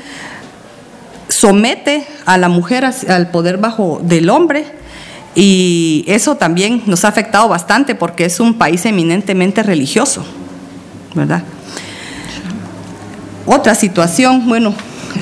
[1.28, 4.66] somete a la mujer al poder bajo del hombre
[5.38, 10.24] y eso también nos ha afectado bastante porque es un país eminentemente religioso,
[11.14, 11.42] ¿verdad?
[13.44, 14.74] Otra situación, bueno,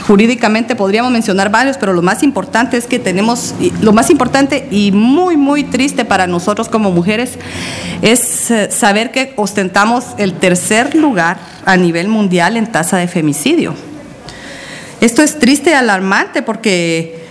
[0.06, 4.92] jurídicamente podríamos mencionar varios, pero lo más importante es que tenemos, lo más importante y
[4.92, 7.32] muy, muy triste para nosotros como mujeres
[8.00, 13.74] es eh, saber que ostentamos el tercer lugar a nivel mundial en tasa de femicidio.
[15.00, 17.23] Esto es triste y alarmante porque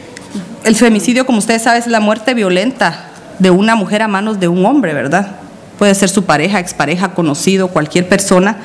[0.63, 3.07] el femicidio, como ustedes saben, es la muerte violenta
[3.39, 5.35] de una mujer a manos de un hombre, ¿verdad?
[5.77, 8.57] Puede ser su pareja, expareja, conocido, cualquier persona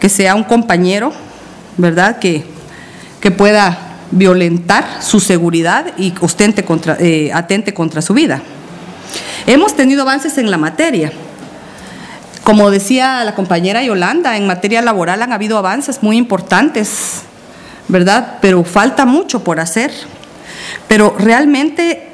[0.00, 1.12] que sea un compañero,
[1.76, 2.18] ¿verdad?
[2.18, 2.44] Que
[3.22, 3.78] que pueda
[4.10, 8.42] violentar su seguridad y ostente contra, eh, atente contra su vida.
[9.46, 11.12] Hemos tenido avances en la materia.
[12.42, 17.22] Como decía la compañera Yolanda, en materia laboral han habido avances muy importantes,
[17.86, 18.38] ¿verdad?
[18.42, 19.92] Pero falta mucho por hacer.
[20.88, 22.08] Pero realmente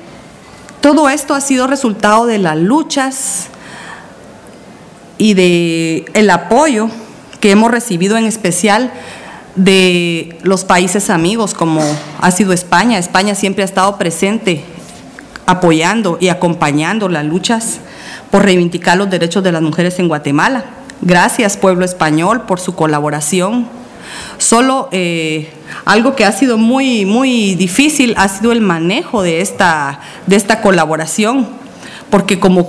[0.81, 3.49] todo esto ha sido resultado de las luchas
[5.19, 6.89] y de el apoyo
[7.41, 8.93] que hemos recibido en especial
[9.57, 11.83] de los países amigos, como
[12.21, 12.99] ha sido España.
[12.99, 14.65] España siempre ha estado presente
[15.47, 17.81] apoyando y acompañando las luchas
[18.31, 20.65] por reivindicar los derechos de las mujeres en Guatemala.
[21.01, 23.69] Gracias pueblo español por su colaboración.
[24.39, 25.51] Solo eh,
[25.85, 30.61] algo que ha sido muy, muy difícil ha sido el manejo de esta, de esta
[30.61, 31.49] colaboración,
[32.11, 32.69] porque como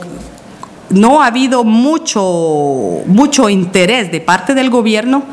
[0.89, 5.23] no ha habido mucho, mucho interés de parte del gobierno,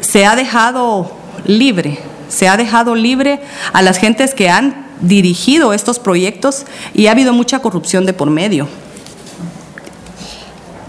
[0.00, 1.12] se ha dejado
[1.44, 1.98] libre,
[2.28, 3.40] se ha dejado libre
[3.72, 8.30] a las gentes que han dirigido estos proyectos y ha habido mucha corrupción de por
[8.30, 8.68] medio.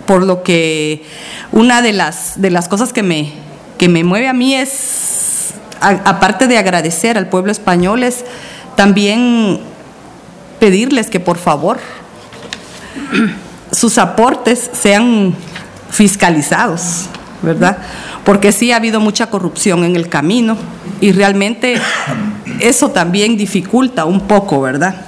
[0.05, 1.05] Por lo que
[1.51, 3.31] una de las, de las cosas que me,
[3.81, 8.23] que me mueve a mí es, aparte de agradecer al pueblo español, es
[8.75, 9.59] también
[10.59, 11.79] pedirles que por favor
[13.71, 15.33] sus aportes sean
[15.89, 17.07] fiscalizados,
[17.41, 17.79] ¿verdad?
[18.23, 20.57] porque sí ha habido mucha corrupción en el camino
[20.99, 21.81] y realmente
[22.59, 25.07] eso también dificulta un poco, ¿verdad?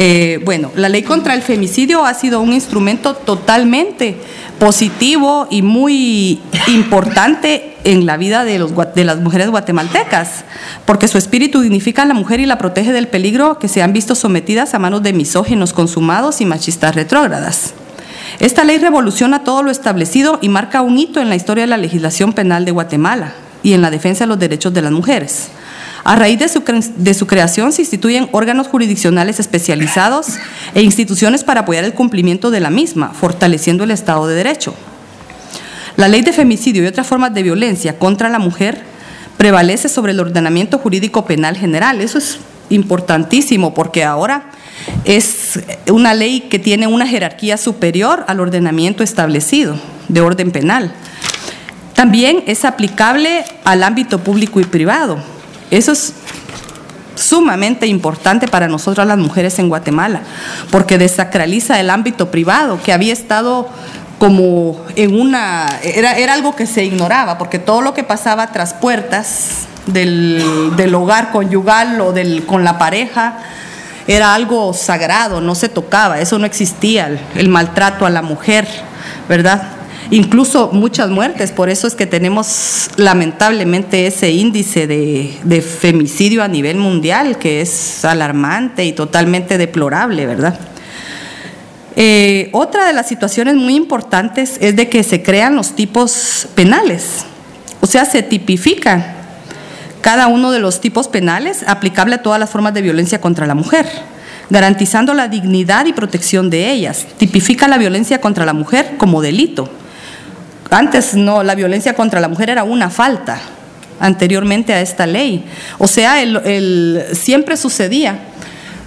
[0.00, 4.16] Eh, bueno, la ley contra el femicidio ha sido un instrumento totalmente
[4.60, 8.60] positivo y muy importante en la vida de,
[9.04, 10.44] las mujeres guatemaltecas,
[10.86, 13.92] porque su espíritu dignifica a la mujer y la protege del peligro que se han
[13.92, 17.74] visto sometidas a manos de misógenos consumados y machistas retrógradas.
[18.38, 21.76] Esta ley revoluciona todo lo establecido y marca un hito en la historia de la
[21.76, 23.32] legislación penal de Guatemala
[23.64, 25.48] y en la defensa de los derechos de las mujeres.
[26.08, 30.38] A raíz de su, creación se instituyen órganos jurisdiccionales especializados
[30.74, 34.72] e instituciones para apoyar el cumplimiento de la misma, fortaleciendo el Estado de Derecho.
[35.96, 38.80] La ley de femicidio y otras formas de violencia contra la mujer
[39.36, 42.00] prevalece sobre el ordenamiento jurídico penal general.
[42.00, 42.38] Eso es
[42.70, 44.44] importantísimo porque ahora
[45.04, 45.60] es
[45.92, 49.78] una ley que tiene una jerarquía superior al ordenamiento establecido
[50.08, 50.90] de orden penal.
[51.92, 55.22] También es aplicable al ámbito público y privado.
[55.70, 56.14] Eso es
[57.14, 60.22] sumamente importante para nosotras las mujeres en Guatemala,
[60.70, 63.68] porque desacraliza el ámbito privado que había estado
[64.18, 68.74] como en una, era, era algo que se ignoraba, porque todo lo que pasaba tras
[68.74, 73.38] puertas del, del hogar conyugal o del, con la pareja,
[74.08, 78.66] era algo sagrado, no se tocaba, eso no existía, el, maltrato a la mujer,
[79.28, 79.68] ¿verdad?
[80.10, 86.78] Incluso muchas muertes, por eso es que tenemos lamentablemente ese índice de, femicidio a nivel
[86.78, 90.58] mundial que es alarmante y totalmente deplorable, ¿verdad?
[91.94, 97.24] Eh, otra de las situaciones muy importantes es de que se crean los tipos penales,
[97.80, 99.04] o sea, se tipifican
[100.00, 103.54] cada uno de los tipos penales aplicable a todas las formas de violencia contra la
[103.54, 103.86] mujer,
[104.48, 107.06] garantizando la dignidad y protección de ellas.
[107.18, 109.68] Tipifica la violencia contra la mujer como delito.
[110.70, 113.40] Antes no, la violencia contra la mujer era una falta
[114.00, 115.44] anteriormente a esta ley.
[115.78, 116.16] O sea,
[117.12, 118.18] siempre sucedía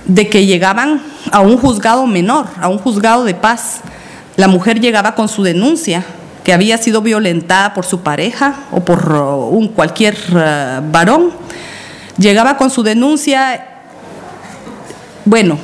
[0.05, 1.01] de que llegaban
[1.31, 3.81] a un juzgado menor, a un juzgado de paz.
[4.37, 6.03] La mujer llegaba con su denuncia
[6.43, 11.31] que había sido violentada por su pareja o por uh, un cualquier uh, varón,
[12.17, 13.67] llegaba con su denuncia,
[15.25, 15.57] bueno,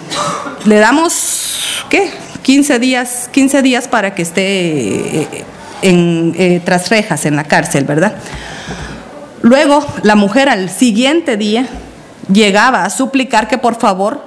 [0.66, 2.12] le damos, ¿qué?
[2.44, 5.46] 15 días, 15 días para que esté eh,
[5.82, 8.14] en, eh, tras rejas en la cárcel, ¿verdad?
[9.42, 11.68] Luego, la mujer al siguiente día
[12.32, 14.24] llegaba a suplicar que por favor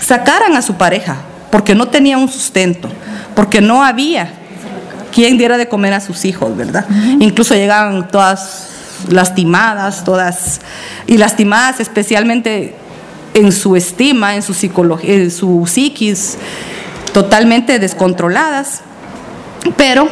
[0.00, 1.16] sacaran a su pareja,
[1.50, 2.88] porque no tenía un sustento,
[3.34, 4.30] porque no había
[5.12, 6.86] quién diera de comer a sus hijos, ¿verdad?
[7.18, 8.68] Incluso llegaban todas
[9.08, 10.60] lastimadas, todas,
[11.06, 12.74] y lastimadas especialmente
[13.34, 16.38] en su estima, en su psicología, en su psiquis,
[17.12, 18.82] totalmente descontroladas.
[19.76, 20.08] Pero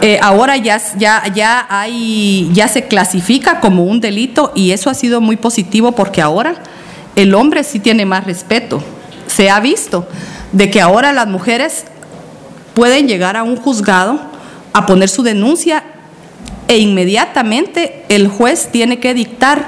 [0.00, 4.94] eh, ahora ya, ya, ya, hay, ya se clasifica como un delito y eso ha
[4.94, 6.56] sido muy positivo porque ahora
[7.16, 8.82] el hombre sí tiene más respeto.
[9.26, 10.06] Se ha visto
[10.52, 11.84] de que ahora las mujeres
[12.74, 14.20] pueden llegar a un juzgado
[14.72, 15.84] a poner su denuncia
[16.68, 19.66] e inmediatamente el juez tiene que dictar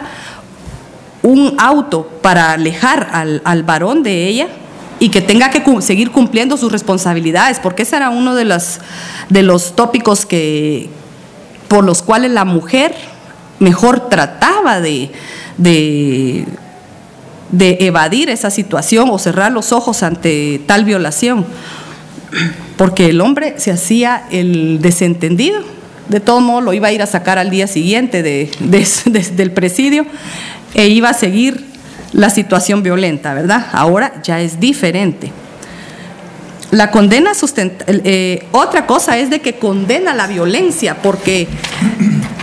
[1.23, 4.49] un auto para alejar al, al varón de ella
[4.99, 8.81] y que tenga que seguir cumpliendo sus responsabilidades, porque ese era uno de los,
[9.29, 10.89] de los tópicos que,
[11.69, 12.95] por los cuales la mujer
[13.59, 15.11] mejor trataba de,
[15.59, 16.47] de,
[17.51, 21.47] de evadir esa situación o cerrar los ojos ante tal violación,
[22.77, 25.61] porque el hombre se hacía el desentendido,
[26.09, 28.51] de todo modo lo iba a ir a sacar al día siguiente de,
[29.35, 30.07] del presidio
[30.75, 31.76] e iba a seguir
[32.13, 33.67] la situación violenta, ¿verdad?
[33.73, 35.33] Ahora ya es diferente.
[36.71, 41.47] La condena sustenta, eh, otra cosa es de que condena la violencia, porque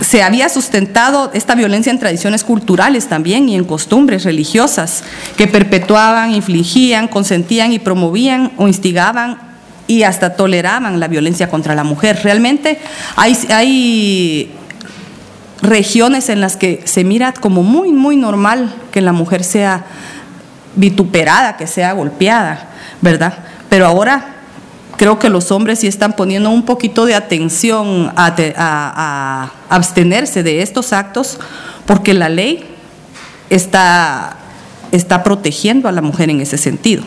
[0.00, 5.04] se había sustentado esta violencia en tradiciones culturales también y en costumbres religiosas
[5.36, 9.38] que perpetuaban, infligían, consentían y promovían o instigaban
[9.86, 12.20] y hasta toleraban la violencia contra la mujer.
[12.22, 12.78] Realmente
[13.16, 14.50] hay, hay
[15.64, 19.84] regiones en las que se mira como muy, muy normal que la mujer sea
[20.76, 22.68] vituperada, que sea golpeada,
[23.00, 23.38] ¿verdad?
[23.68, 24.34] Pero ahora
[24.96, 30.92] creo que los hombres sí están poniendo un poquito de atención a, abstenerse de estos
[30.92, 31.38] actos
[31.86, 32.64] porque la ley
[33.50, 34.36] está,
[34.92, 37.02] está protegiendo a la mujer en ese sentido.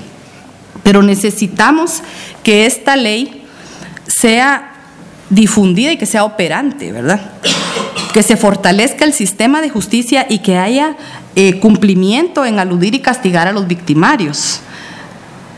[0.84, 2.02] Pero necesitamos
[2.44, 3.46] que esta ley
[4.08, 4.74] sea
[5.30, 7.32] difundida y que sea operante, ¿verdad?
[8.18, 10.98] Que se fortalezca el sistema de justicia y que haya
[11.36, 14.62] eh, cumplimiento en aludir y castigar a los victimarios.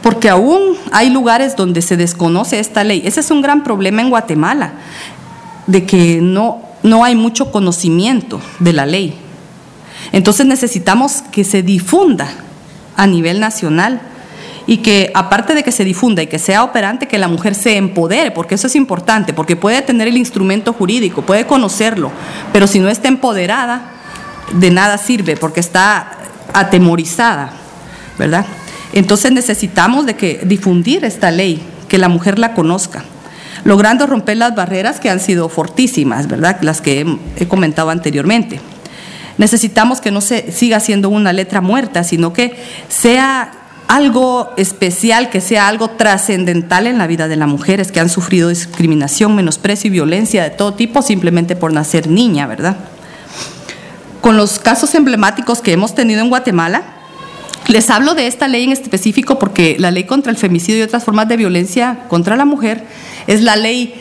[0.02, 3.02] Porque aún hay lugares donde se desconoce esta ley.
[3.06, 4.74] Ese es un gran problema en Guatemala,
[5.68, 9.16] de que no, no hay mucho conocimiento de la ley.
[10.12, 12.28] Entonces necesitamos que se difunda
[12.98, 14.02] a nivel nacional
[14.70, 17.76] y que aparte de que se difunda y que sea operante, que la mujer se
[17.76, 22.12] empodere, porque eso es importante, porque puede tener el instrumento jurídico, puede conocerlo,
[22.54, 23.94] pero si no está empoderada,
[24.54, 26.12] de nada sirve, porque está
[26.54, 27.52] atemorizada,
[28.20, 28.46] ¿verdad?
[28.94, 33.04] Entonces necesitamos de que difundir esta ley, que la mujer la conozca,
[33.64, 36.60] logrando romper las barreras que han sido fortísimas, ¿verdad?
[36.62, 38.62] Las que he comentado anteriormente.
[39.40, 42.56] Necesitamos que no se siga siendo una letra muerta, sino que
[42.88, 43.59] sea
[43.90, 48.50] algo especial, que sea algo trascendental en la vida de las mujeres que han sufrido
[48.50, 52.78] discriminación, menosprecio y violencia de todo tipo simplemente por nacer niña, ¿verdad?
[54.22, 56.84] Con los casos emblemáticos que hemos tenido en Guatemala,
[57.68, 61.04] les hablo de esta ley en específico porque la ley contra el femicidio y otras
[61.04, 62.86] formas de violencia contra la mujer
[63.26, 63.96] es la ley,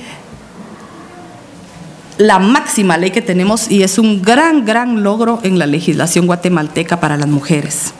[2.18, 7.00] la máxima ley que tenemos y es un gran, gran logro en la legislación guatemalteca
[7.00, 7.94] para las mujeres.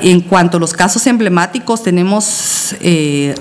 [0.00, 3.34] En cuanto a los casos emblemáticos, tenemos eh,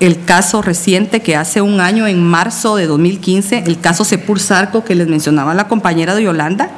[0.00, 4.84] el caso reciente que hace un año, en marzo de 2015, el caso Sepur Sarco
[4.84, 6.70] que les mencionaba la compañera de Yolanda,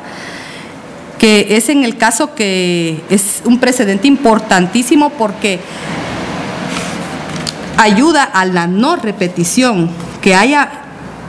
[1.19, 5.61] que es en el caso que es un precedente importantísimo porque
[7.77, 10.83] ayuda a la no repetición, que haya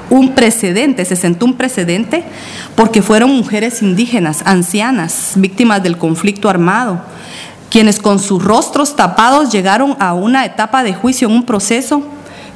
[0.10, 2.24] un precedente, se sentó un precedente
[2.76, 7.01] porque fueron mujeres indígenas, ancianas, víctimas del conflicto armado,
[7.74, 12.03] quienes con sus rostros tapados llegaron a una etapa de juicio en un proceso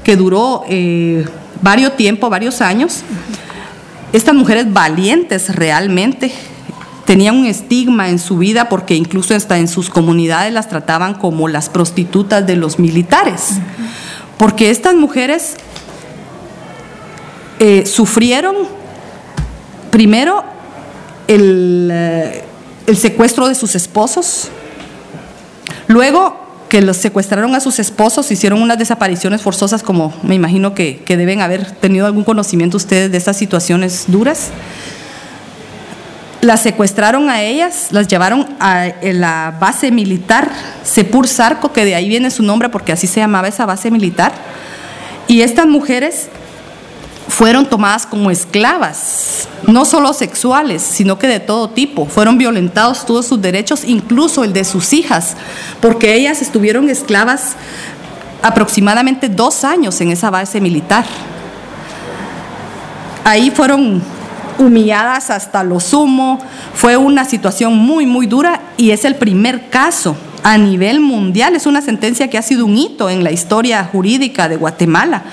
[0.04, 1.26] que duró eh,
[1.60, 3.02] varios tiempo, varios años.
[4.14, 6.32] Estas mujeres valientes realmente
[7.06, 11.48] tenían un estigma en su vida porque incluso hasta en sus comunidades las trataban como
[11.48, 13.54] las prostitutas de los militares.
[14.38, 15.56] Porque estas mujeres
[17.58, 18.56] eh, sufrieron
[19.90, 20.44] primero
[21.28, 22.46] eh,
[22.86, 24.52] el secuestro de sus esposos,
[25.88, 31.02] Luego que los secuestraron a sus esposos, hicieron unas desapariciones forzosas, como me imagino que,
[31.08, 34.50] deben haber tenido algún conocimiento ustedes de estas situaciones duras.
[36.42, 40.52] Las secuestraron a ellas, las llevaron a la base militar
[40.84, 44.34] Sepur Sarco, que de ahí viene su nombre porque así se llamaba esa base militar.
[45.28, 46.30] Y estas mujeres
[47.28, 52.06] fueron tomadas como esclavas, no solo sexuales, sino que de todo tipo.
[52.06, 55.36] Fueron violentados todos sus derechos, incluso el de sus hijas,
[55.82, 57.56] porque ellas estuvieron esclavas
[58.42, 61.06] aproximadamente dos años en esa base militar.
[63.24, 64.02] ahí fueron
[64.58, 66.40] humilladas hasta lo sumo,
[66.74, 70.16] fue una situación muy, muy dura y es el primer caso
[70.48, 71.58] a nivel mundial.
[71.58, 75.24] Es una sentencia que ha sido un hito en la historia jurídica de Guatemala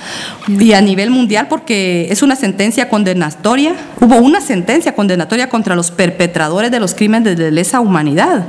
[0.49, 3.77] y a nivel mundial porque es una sentencia condenatoria.
[4.01, 8.45] Hubo una sentencia condenatoria contra los perpetradores de los crímenes de lesa humanidad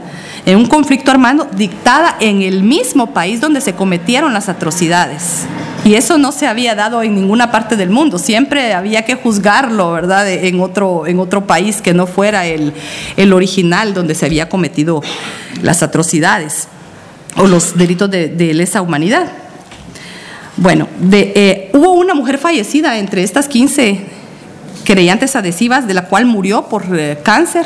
[0.45, 5.45] en un conflicto armado dictada en el mismo país donde se cometieron las atrocidades.
[5.83, 8.17] Y eso no se había dado en ninguna parte del mundo.
[8.17, 12.73] Siempre había que juzgarlo, ¿verdad?, en otro, en otro país que no fuera el,
[13.17, 15.01] el original donde se había cometido
[15.61, 16.67] las atrocidades
[17.37, 19.27] o los delitos de, lesa humanidad.
[20.57, 24.05] Bueno, eh, hubo una mujer fallecida entre estas 15
[24.85, 27.65] creyentes adhesivas, de la cual murió por eh, cáncer,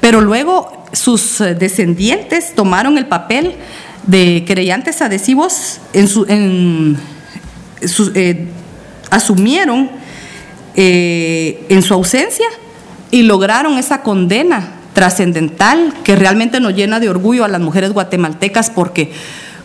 [0.00, 3.54] pero luego sus eh, descendientes tomaron el papel
[4.06, 6.98] de creyentes adhesivos en su, en,
[8.14, 8.48] eh,
[9.10, 9.90] asumieron
[10.74, 12.46] eh, en su ausencia
[13.10, 18.70] y lograron esa condena trascendental que realmente nos llena de orgullo a las mujeres guatemaltecas
[18.70, 19.12] porque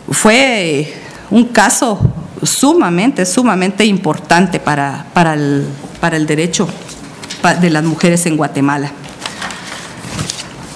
[0.09, 0.93] fue
[1.31, 1.99] un caso
[2.43, 5.65] sumamente, sumamente importante para, para, el,
[5.99, 6.67] para el derecho
[7.61, 8.91] de las mujeres en Guatemala.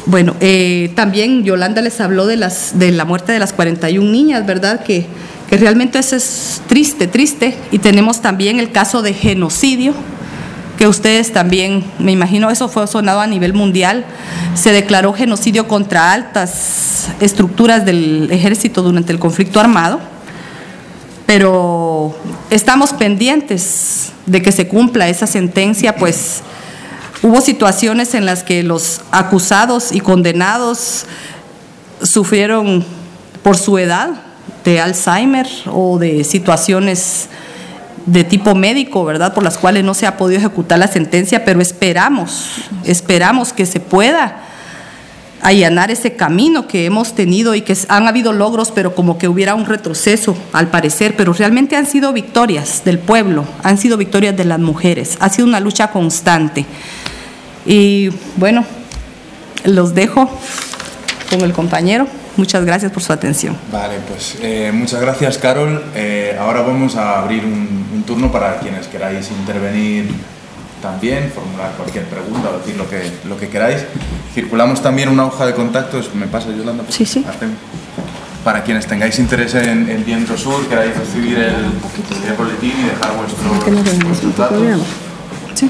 [0.09, 4.45] Bueno, eh, también Yolanda les habló de, las, de la muerte de las 41 niñas,
[4.45, 4.83] ¿verdad?
[4.83, 5.05] Que
[5.49, 7.57] que realmente eso es triste, triste.
[7.71, 9.93] Y tenemos también el caso de genocidio,
[10.77, 14.05] que ustedes también, me imagino, eso fue sonado a nivel mundial.
[14.53, 19.99] Se declaró genocidio contra altas estructuras del ejército durante el conflicto armado,
[21.25, 22.15] pero
[22.51, 26.43] estamos pendientes de que se cumpla esa sentencia, pues
[27.21, 31.05] hubo situaciones en las que los acusados y condenados
[32.01, 32.85] sufrieron
[33.43, 34.09] por su edad,
[34.63, 37.29] de Alzheimer o de situaciones
[38.05, 39.33] de tipo médico, ¿verdad?
[39.33, 43.79] Por las cuales no se ha podido ejecutar la sentencia, pero esperamos, esperamos que se
[43.79, 44.43] pueda
[45.41, 49.55] allanar ese camino que hemos tenido y que han habido logros, pero como que hubiera
[49.55, 54.45] un retroceso al parecer, pero realmente han sido victorias del pueblo, han sido victorias de
[54.45, 56.65] las mujeres, ha sido una lucha constante.
[57.69, 58.65] Y bueno,
[59.63, 60.27] los dejo
[61.29, 62.07] con el compañero.
[62.35, 63.55] Muchas gracias por su atención.
[63.71, 65.83] Vale, pues eh, muchas gracias Carol.
[65.93, 70.09] Eh, ahora vamos a abrir un, turno para quienes queráis intervenir
[70.81, 73.85] también, formular cualquier pregunta o decir lo que, lo que queráis.
[74.33, 76.85] Circulamos también una hoja de contactos, ¿me pasa Yolanda?
[76.89, 77.23] Sí, sí.
[78.43, 83.15] Para quienes tengáis interés en, el Viento Sur, queráis recibir el, el boletín y dejar
[83.15, 84.59] vuestros, datos.
[85.53, 85.69] Sí.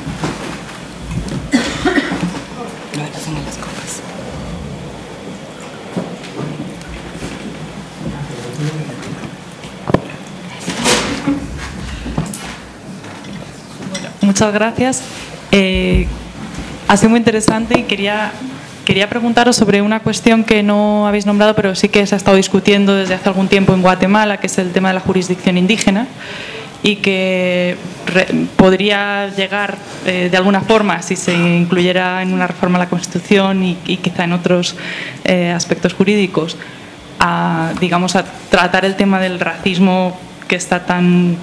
[14.30, 15.02] Muchas gracias.
[15.52, 16.06] Eh,
[16.88, 18.32] ha sido muy interesante y quería,
[18.86, 22.38] quería preguntaros sobre una cuestión que no habéis nombrado, pero sí que se ha estado
[22.38, 26.06] discutiendo desde hace algún tiempo en Guatemala, que es el tema de la jurisdicción indígena
[26.84, 27.76] y que
[28.56, 33.64] podría llegar eh, de alguna forma, si se incluyera en una reforma a la Constitución
[33.64, 34.76] y, quizá en otros
[35.24, 36.56] eh, aspectos jurídicos,
[37.20, 41.36] a, digamos, a tratar el tema del racismo que está tan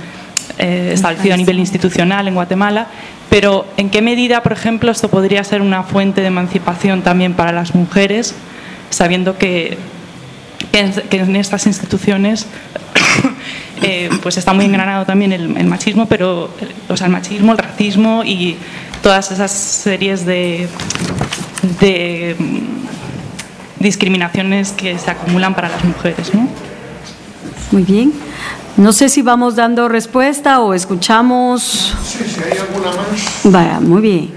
[0.59, 2.89] eh, establecido a nivel institucional en Guatemala,
[3.29, 7.53] pero ¿en qué medida, por ejemplo, esto podría ser una fuente de emancipación también para
[7.53, 8.35] las mujeres,
[8.91, 9.77] sabiendo que,
[10.73, 12.47] en, estas instituciones
[13.83, 16.51] eh, pues está muy engranado también el, machismo, pero
[16.89, 18.57] o sea, el machismo, el racismo y
[19.03, 20.69] todas esas series de,
[23.79, 26.33] discriminaciones que se acumulan para las mujeres.
[27.71, 28.13] Muy bien.
[28.77, 31.95] No sé si vamos dando respuesta o escuchamos.
[32.05, 33.41] Sí, si hay alguna más.
[33.45, 34.31] Vaya, muy bien.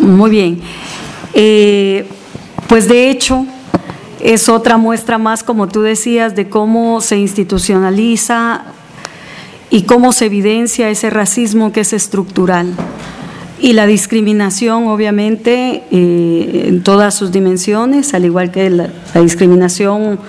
[0.00, 0.60] Muy bien.
[1.34, 2.08] Eh,
[2.68, 3.46] pues de hecho,
[4.18, 8.64] es otra muestra más, como tú decías, de cómo se institucionaliza
[9.70, 12.74] y cómo se evidencia ese racismo que es estructural.
[13.60, 18.88] Y la discriminación, obviamente, eh, en todas sus dimensiones, al igual que la,
[19.20, 20.20] discriminación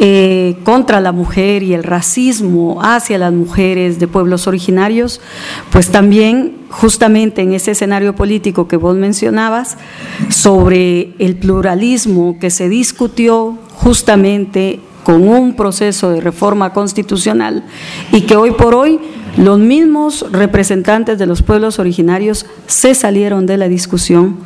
[0.00, 5.20] eh, contra la mujer y el racismo hacia las mujeres de pueblos originarios,
[5.70, 9.78] pues también justamente en ese escenario político que vos mencionabas,
[10.28, 17.64] sobre el pluralismo que se discutió justamente con un proceso de reforma constitucional
[18.12, 19.00] y que hoy por hoy
[19.36, 24.36] los mismos representantes de los pueblos originarios se salieron de la discusión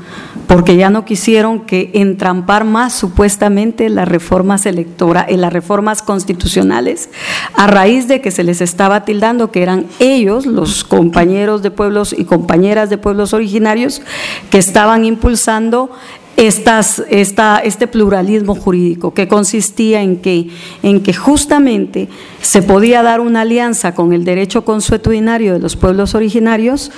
[0.47, 7.09] porque ya no quisieron que entrampar más supuestamente las reformas electorales, eh, las reformas constitucionales,
[7.55, 12.15] a raíz de que se les estaba tildando que eran ellos, los compañeros de pueblos
[12.17, 14.03] y compañeras de pueblos originarios,
[14.51, 15.91] que estaban impulsando
[16.37, 20.49] estas, esta, este pluralismo jurídico, que consistía en que,
[20.82, 22.09] en que justamente
[22.43, 26.91] se podía dar una alianza con el derecho consuetudinario de los pueblos originarios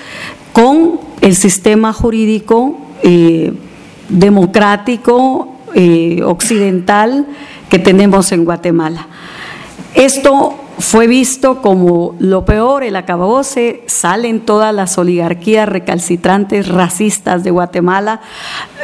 [0.52, 3.52] con el sistema jurídico eh,
[4.08, 7.26] democrático eh, occidental
[7.70, 9.06] que tenemos en Guatemala.
[9.94, 17.50] Esto fue visto como lo peor, el acabose, salen todas las oligarquías recalcitrantes racistas de
[17.50, 18.20] Guatemala,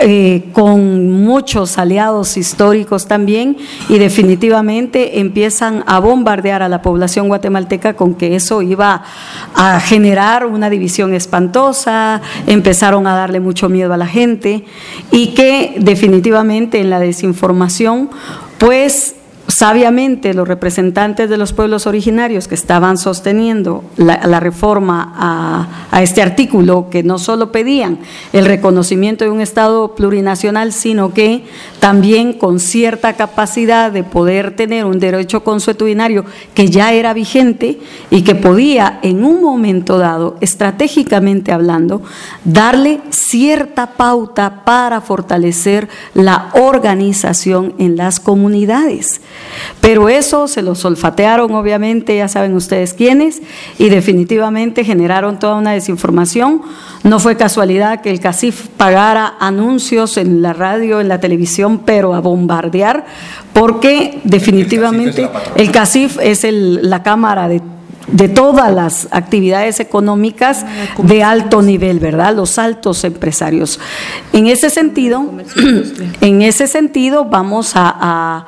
[0.00, 3.56] eh, con muchos aliados históricos también,
[3.88, 9.04] y definitivamente empiezan a bombardear a la población guatemalteca con que eso iba
[9.54, 14.64] a generar una división espantosa, empezaron a darle mucho miedo a la gente,
[15.12, 18.10] y que definitivamente en la desinformación,
[18.58, 19.14] pues
[19.46, 26.22] Sabiamente los representantes de los pueblos originarios que estaban sosteniendo la, reforma a, a, este
[26.22, 27.98] artículo, que no solo pedían
[28.32, 31.44] el reconocimiento de un Estado plurinacional, sino que
[31.78, 36.24] también con cierta capacidad de poder tener un derecho consuetudinario
[36.54, 37.78] que ya era vigente
[38.10, 42.00] y que podía en un momento dado, estratégicamente hablando,
[42.44, 49.20] darle cierta pauta para fortalecer la organización en las comunidades.
[49.80, 53.42] Pero eso se lo solfatearon, obviamente, ya saben ustedes quiénes,
[53.78, 56.62] y definitivamente generaron toda una desinformación.
[57.02, 62.14] No fue casualidad que el CACIF pagara anuncios en la radio, en la televisión, pero
[62.14, 63.04] a bombardear,
[63.52, 67.60] porque definitivamente el CACIF es, la Cámara de
[68.06, 70.64] de todas las actividades económicas
[70.98, 72.34] de alto nivel, ¿verdad?
[72.34, 73.80] Los altos empresarios.
[74.32, 75.30] En ese sentido,
[76.20, 78.46] en ese sentido vamos a,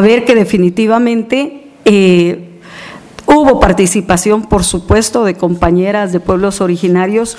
[0.00, 2.60] ver que definitivamente eh,
[3.26, 7.36] hubo participación, por supuesto, de compañeras de pueblos originarios,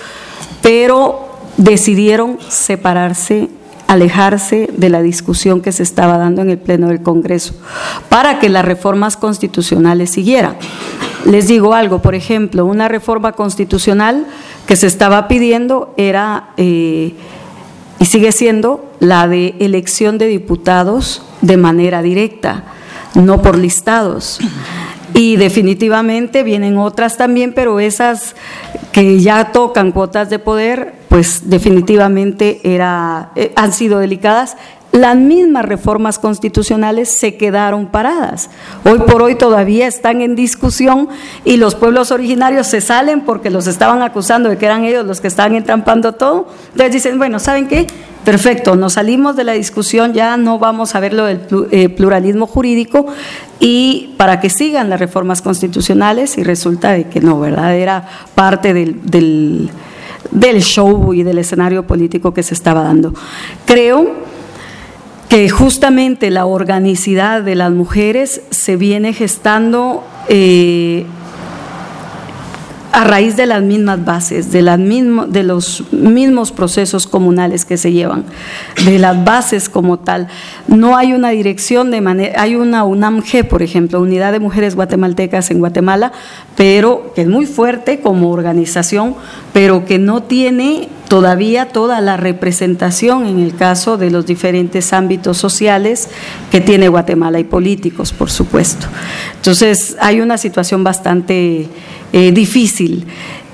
[0.61, 3.49] pero decidieron separarse
[3.87, 7.53] alejarse de la discusión que se estaba dando en el Pleno del Congreso
[8.09, 10.55] para que las reformas constitucionales siguieran.
[11.25, 14.25] Les digo algo, por ejemplo, una reforma constitucional
[14.67, 17.13] que se estaba pidiendo era, eh,
[17.99, 22.63] y sigue siendo, la de elección de diputados de manera directa,
[23.15, 24.39] no por listados.
[25.13, 28.35] Y definitivamente vienen otras también, pero esas
[28.91, 34.57] que ya tocan cuotas de poder, pues definitivamente era, eh, han sido delicadas
[34.93, 38.51] las mismas reformas constitucionales se quedaron paradas.
[38.85, 41.09] Hoy por hoy todavía están en discusión
[41.43, 45.19] y los pueblos originarios se salen porque los estaban acusando de que eran ellos los
[45.19, 46.47] que estaban entrampando todo.
[46.73, 47.87] Entonces dicen, bueno, ¿saben qué?
[48.23, 51.41] Perfecto, nos salimos de la discusión, ya no vamos a ver lo del
[51.71, 53.07] eh, pluralismo jurídico
[53.59, 57.75] y para que sigan las reformas constitucionales y resulta de que no, ¿verdad?
[57.75, 59.71] Era parte del, del,
[60.29, 63.13] del show y del escenario político que se estaba dando.
[63.65, 64.32] Creo
[65.33, 71.07] que justamente la organicidad de las mujeres se viene gestando eh,
[72.91, 77.91] a raíz de las mismas bases, de, las de los mismos procesos comunales que se
[77.91, 78.25] llevan,
[78.85, 80.27] de las bases como tal.
[80.67, 85.49] No hay una dirección de manera, hay una UNAMG, por ejemplo, Unidad de Mujeres Guatemaltecas
[85.49, 86.11] en Guatemala,
[86.55, 89.15] pero que es muy fuerte como organización,
[89.51, 95.37] pero que no tiene todavía toda la representación en el caso de los diferentes ámbitos
[95.37, 96.09] sociales
[96.51, 98.87] que tiene Guatemala y políticos, por supuesto.
[99.35, 101.67] Entonces, hay una situación bastante
[102.13, 103.05] eh, difícil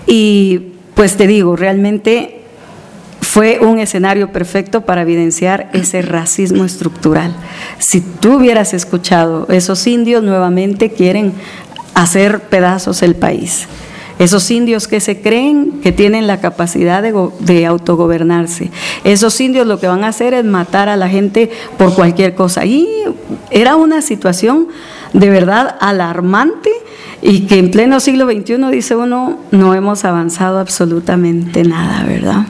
[0.06, 0.62] y
[0.94, 2.42] pues te digo, realmente
[3.22, 7.36] fue un escenario perfecto para evidenciar ese racismo estructural.
[7.78, 11.34] Si tú hubieras escuchado, esos indios nuevamente quieren
[11.94, 13.68] hacer pedazos el país.
[14.20, 18.70] Esos indios que se creen que tienen la capacidad de, autogobernarse.
[19.06, 22.66] Esos indios lo que van a hacer es matar a la gente por cualquier cosa.
[22.66, 22.86] Y
[23.50, 24.68] era una situación
[25.14, 26.70] de verdad alarmante
[27.22, 32.46] y que en pleno siglo XXI, dice uno, no hemos avanzado absolutamente nada, ¿verdad?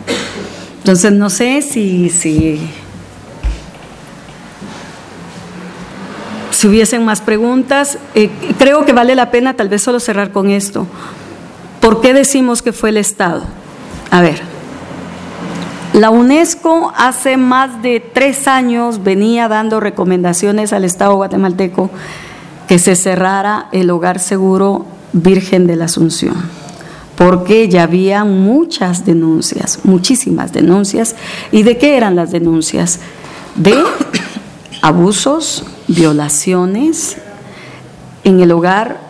[0.79, 2.59] Entonces no sé si, si,
[6.67, 7.99] hubiesen más preguntas.
[8.15, 10.87] Eh, creo que vale la pena tal vez solo cerrar con esto.
[11.79, 13.43] ¿Por qué decimos que fue el Estado?
[14.11, 14.41] A ver,
[15.93, 21.89] La UNESCO hace más de tres años venía dando recomendaciones al Estado guatemalteco
[22.67, 26.35] que se cerrara el hogar seguro Virgen de la Asunción,
[27.15, 31.15] porque ya había muchas denuncias, muchísimas denuncias.
[31.51, 32.99] ¿Y de qué eran las denuncias?
[33.55, 33.73] De
[34.83, 37.17] abusos, violaciones.
[38.23, 39.08] En el hogar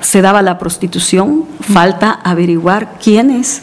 [0.00, 3.62] se daba la prostitución, falta averiguar quiénes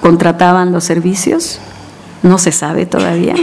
[0.00, 1.58] contrataban los servicios,
[2.22, 3.34] no se sabe todavía.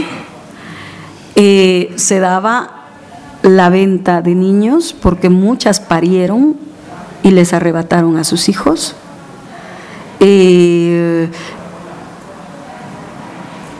[1.36, 2.84] Eh, se daba
[3.42, 6.56] la venta de niños porque muchas parieron
[7.22, 8.94] y les arrebataron a sus hijos.
[10.20, 11.28] Eh,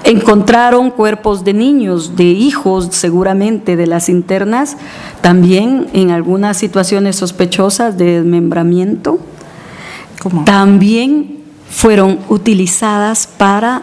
[0.05, 4.77] encontraron cuerpos de niños, de hijos seguramente de las internas,
[5.23, 9.19] también en algunas situaciones sospechosas de desmembramiento.
[10.45, 11.39] También
[11.69, 13.83] fueron utilizadas para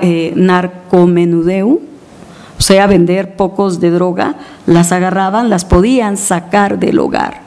[0.00, 1.68] eh, narcomenudeo,
[2.58, 4.36] o sea, vender pocos de droga,
[4.66, 7.42] las agarraban, las podían sacar del hogar.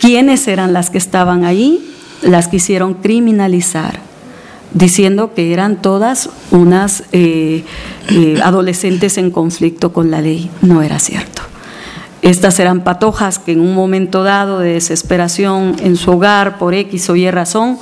[0.00, 1.94] ¿Quiénes eran las que estaban ahí?
[2.22, 4.00] Las quisieron criminalizar,
[4.74, 7.64] diciendo que eran todas unas eh,
[8.08, 10.50] eh, adolescentes en conflicto con la ley.
[10.62, 11.42] No era cierto.
[12.22, 17.10] Estas eran patojas que en un momento dado de desesperación en su hogar por X
[17.10, 17.78] o Y razón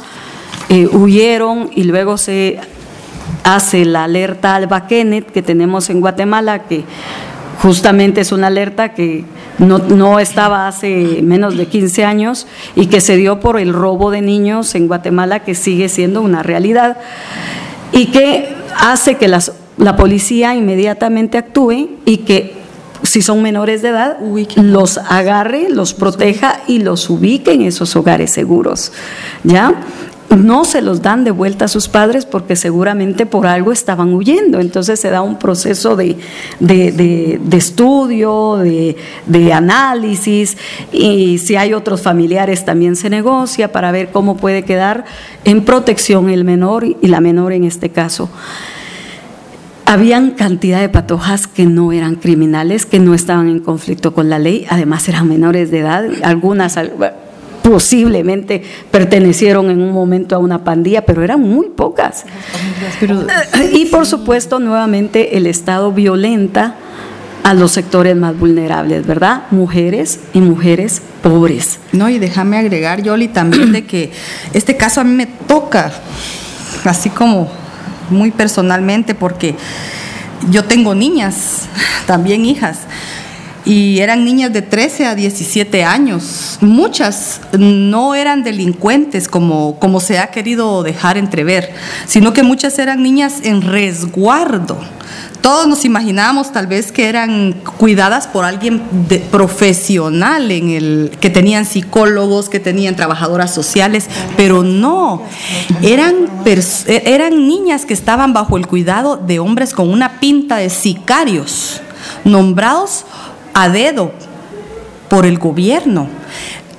[0.70, 2.58] eh, huyeron y luego se
[3.44, 6.84] hace la alerta Alba Kenneth que tenemos en Guatemala, que
[7.60, 9.24] justamente es una alerta que
[9.60, 14.10] no, no, estaba hace menos de 15 años y que se dio por el robo
[14.10, 16.96] de niños en Guatemala, que sigue siendo una realidad,
[17.92, 22.60] y que hace que la policía inmediatamente actúe y que
[23.02, 24.18] si son menores de edad,
[24.56, 28.92] los agarre, los proteja y los ubique en esos hogares seguros.
[29.42, 29.74] ¿Ya?
[30.36, 34.60] No se los dan de vuelta a sus padres porque seguramente por algo estaban huyendo.
[34.60, 36.16] Entonces se da un proceso de,
[37.52, 40.56] estudio, de, análisis
[40.92, 45.04] y si hay otros familiares también se negocia para ver cómo puede quedar
[45.44, 48.30] en protección el menor y la menor en este caso.
[49.84, 54.38] Habían cantidad de patojas que no eran criminales, que no estaban en conflicto con la
[54.38, 56.78] ley, además eran menores de edad, algunas
[57.62, 62.24] posiblemente pertenecieron en un momento a una pandilla, pero eran muy pocas.
[63.72, 66.76] Y por supuesto, nuevamente el Estado violenta
[67.42, 69.44] a los sectores más vulnerables, ¿verdad?
[69.50, 71.78] Mujeres y mujeres pobres.
[71.92, 74.10] No, y déjame agregar, Yoli, también de que
[74.52, 75.92] este caso a mí me toca,
[76.84, 77.50] así como
[78.10, 79.54] muy personalmente, porque
[80.50, 81.66] yo tengo niñas,
[82.06, 82.80] también hijas
[83.70, 86.58] y eran niñas de 13 a 17 años.
[86.60, 91.72] Muchas no eran delincuentes como, como se ha querido dejar entrever,
[92.04, 94.76] sino que muchas eran niñas en resguardo.
[95.40, 98.82] Todos nos imaginábamos tal vez que eran cuidadas por alguien
[99.30, 105.22] profesional, en el, que tenían psicólogos, que tenían trabajadoras sociales, pero no,
[105.80, 106.28] eran,
[106.88, 111.80] eran niñas que estaban bajo el cuidado de hombres con una pinta de sicarios,
[112.24, 113.04] nombrados
[113.54, 114.12] a dedo
[115.08, 116.08] por el gobierno.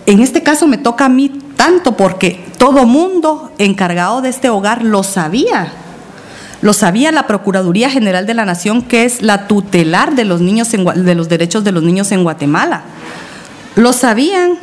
[0.06, 4.84] En este caso me toca a mí tanto porque todo mundo encargado de este hogar
[4.84, 5.74] lo sabía.
[6.62, 10.70] Lo sabía la Procuraduría General de la Nación, que es la tutelar de los, niños
[10.72, 12.84] de los derechos de los niños en Guatemala.
[13.76, 14.60] Lo sabían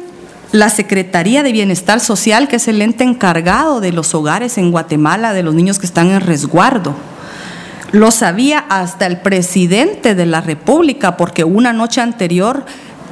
[0.53, 5.33] la Secretaría de Bienestar Social, que es el ente encargado de los hogares en Guatemala,
[5.33, 6.95] de los niños que están en resguardo.
[7.91, 12.66] Lo sabía hasta el presidente de la República, porque una noche anterior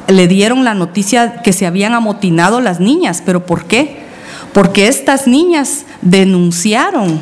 [0.07, 3.23] le dieron la noticia que se habían amotinado las niñas.
[3.25, 4.05] ¿Pero por qué?
[4.53, 7.21] Porque estas niñas denunciaron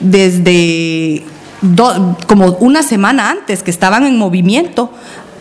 [0.00, 1.22] desde
[2.26, 4.90] como una semana antes que estaban en movimiento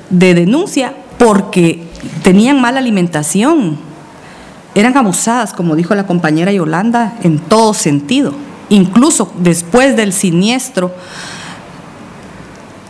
[0.09, 1.83] de denuncia porque
[2.21, 3.77] tenían mala alimentación.
[4.75, 8.33] Eran abusadas, como dijo la compañera Yolanda, en todo sentido
[8.71, 10.91] incluso después del siniestro,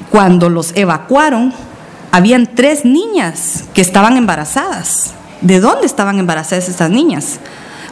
[0.09, 1.53] cuando los evacuaron,
[2.11, 5.13] habían tres niñas que estaban embarazadas.
[5.41, 7.39] ¿De dónde estaban embarazadas estas niñas?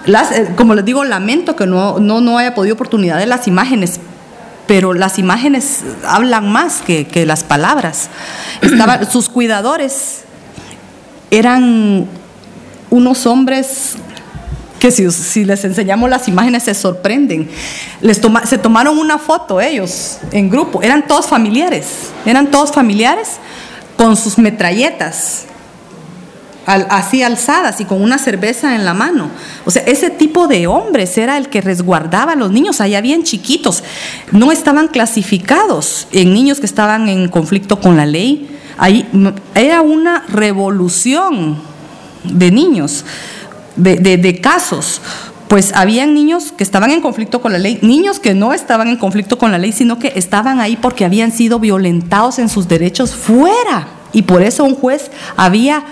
[0.05, 3.99] Eh, como les digo, lamento que no, no, haya podido oportunidad de las imágenes,
[4.67, 8.09] pero las imágenes hablan más que, las palabras.
[9.11, 10.23] sus cuidadores
[11.31, 12.05] eran
[12.91, 13.95] unos hombres
[14.79, 17.49] que si, les enseñamos las imágenes se sorprenden.
[18.01, 21.85] Les se tomaron una foto ellos en grupo, eran todos familiares,
[22.25, 23.31] eran todos familiares
[23.97, 25.43] con sus metralletas
[26.65, 29.29] al- así alzadas y con una cerveza en la mano.
[29.65, 33.23] O sea, ese tipo de hombres era el que resguardaba a los niños, allá bien
[33.23, 33.83] chiquitos.
[34.31, 38.55] No estaban clasificados en niños que estaban en conflicto con la ley.
[38.77, 39.05] Ahí
[39.55, 41.57] era una revolución
[42.23, 43.03] de niños,
[43.79, 45.01] de, casos.
[45.47, 48.97] Pues habían niños que estaban en conflicto con la ley, niños que no estaban en
[48.97, 53.15] conflicto con la ley, sino que estaban ahí porque habían sido violentados en sus derechos
[53.15, 53.87] fuera.
[54.13, 55.83] Y por eso un juez había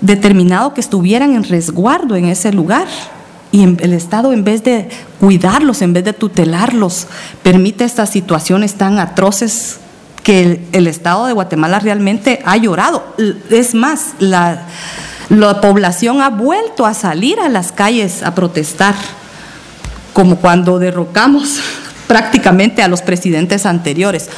[0.00, 2.86] determinado que estuvieran en resguardo en ese lugar.
[3.50, 4.88] Y el Estado, en vez de
[5.20, 7.06] cuidarlos, en vez de tutelarlos,
[7.42, 9.78] permite estas situaciones tan atroces
[10.22, 13.14] que el, Estado de Guatemala realmente ha llorado.
[13.50, 14.66] Es más, la,
[15.28, 18.94] la población ha vuelto a salir a las calles a protestar,
[20.12, 21.60] como cuando derrocamos
[22.06, 24.28] prácticamente a los presidentes anteriores,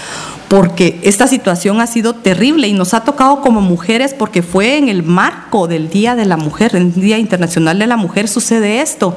[0.49, 4.89] porque esta situación ha sido terrible y nos ha tocado como mujeres porque fue en
[4.89, 9.17] el marco del Día de la Mujer, el Día Internacional de la Mujer sucede esto.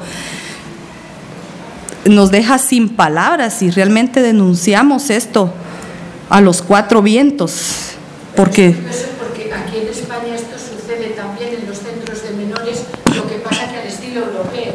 [2.06, 5.52] Nos deja sin palabras y realmente denunciamos esto
[6.30, 7.92] a los cuatro vientos,
[8.34, 8.74] porque
[9.18, 13.38] porque aquí en España esto sucede también en los centros de menores, lo que
[14.18, 14.74] europeo.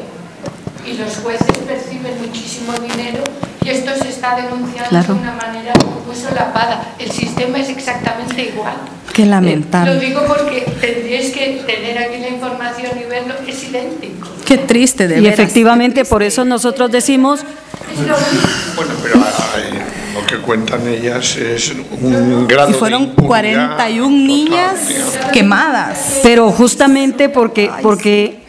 [0.86, 3.24] Y los jueces perciben muchísimo dinero
[3.64, 5.14] y esto se está denunciando Claro.
[5.14, 5.74] de una manera
[6.06, 6.94] muy solapada.
[7.00, 8.76] El sistema es exactamente igual.
[9.14, 9.94] qué lamentable.
[9.94, 14.28] Lo digo porque tendríais que tener aquí la información y verlo, es idéntico.
[14.46, 15.40] Qué triste de Y veras.
[15.40, 17.42] efectivamente, por eso nosotros decimos.
[18.76, 19.16] Bueno, pero
[19.56, 19.80] ay,
[20.16, 21.72] lo que cuentan ellas es
[22.02, 25.16] un grado Y fueron de impunidad 41 total, niñas digamos.
[25.32, 26.20] quemadas.
[26.24, 28.43] pero justamente porque, porque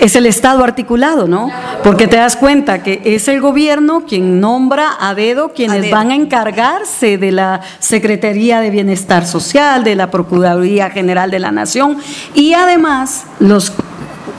[0.00, 1.50] es el Estado articulado, ¿no?
[1.84, 5.96] Porque te das cuenta que es el gobierno quien nombra a dedo quienes A dedo.
[5.96, 11.52] van a encargarse de la Secretaría de Bienestar Social, de la Procuraduría General de la
[11.52, 11.98] Nación
[12.34, 13.72] y además los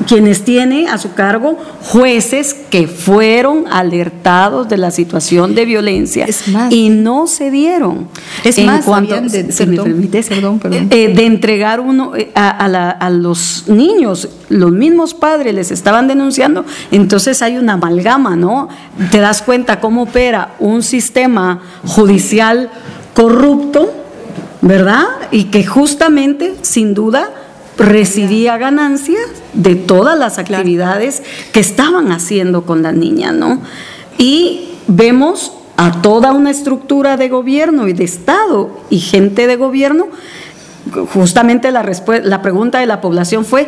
[0.08, 6.72] quienes tiene a su cargo jueces que fueron alertados de la situación de violencia más-
[6.72, 8.08] y no se dieron.
[8.43, 10.88] Es en más, cuanto, de- si me permites, perdón, perdón.
[10.91, 15.72] eh, de entregar uno eh, a, a la- a los niños, los mismos padres les
[15.72, 18.70] estaban denunciando, entonces hay una amalgama, ¿no?
[19.12, 22.70] Te das cuenta cómo opera un sistema judicial
[23.14, 23.91] corrupto,
[24.62, 25.04] ¿verdad?
[25.32, 27.30] Y que justamente, sin duda,
[27.78, 33.61] recibía ganancias de todas las actividades que estaban haciendo con la niña, ¿no?
[34.17, 40.07] Y vemos a toda una estructura de gobierno y de Estado y gente de gobierno,
[41.13, 41.89] justamente la,
[42.24, 43.67] la pregunta de la población fue,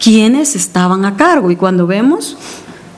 [0.00, 1.50] ¿quiénes estaban a cargo?
[1.50, 2.36] Y cuando vemos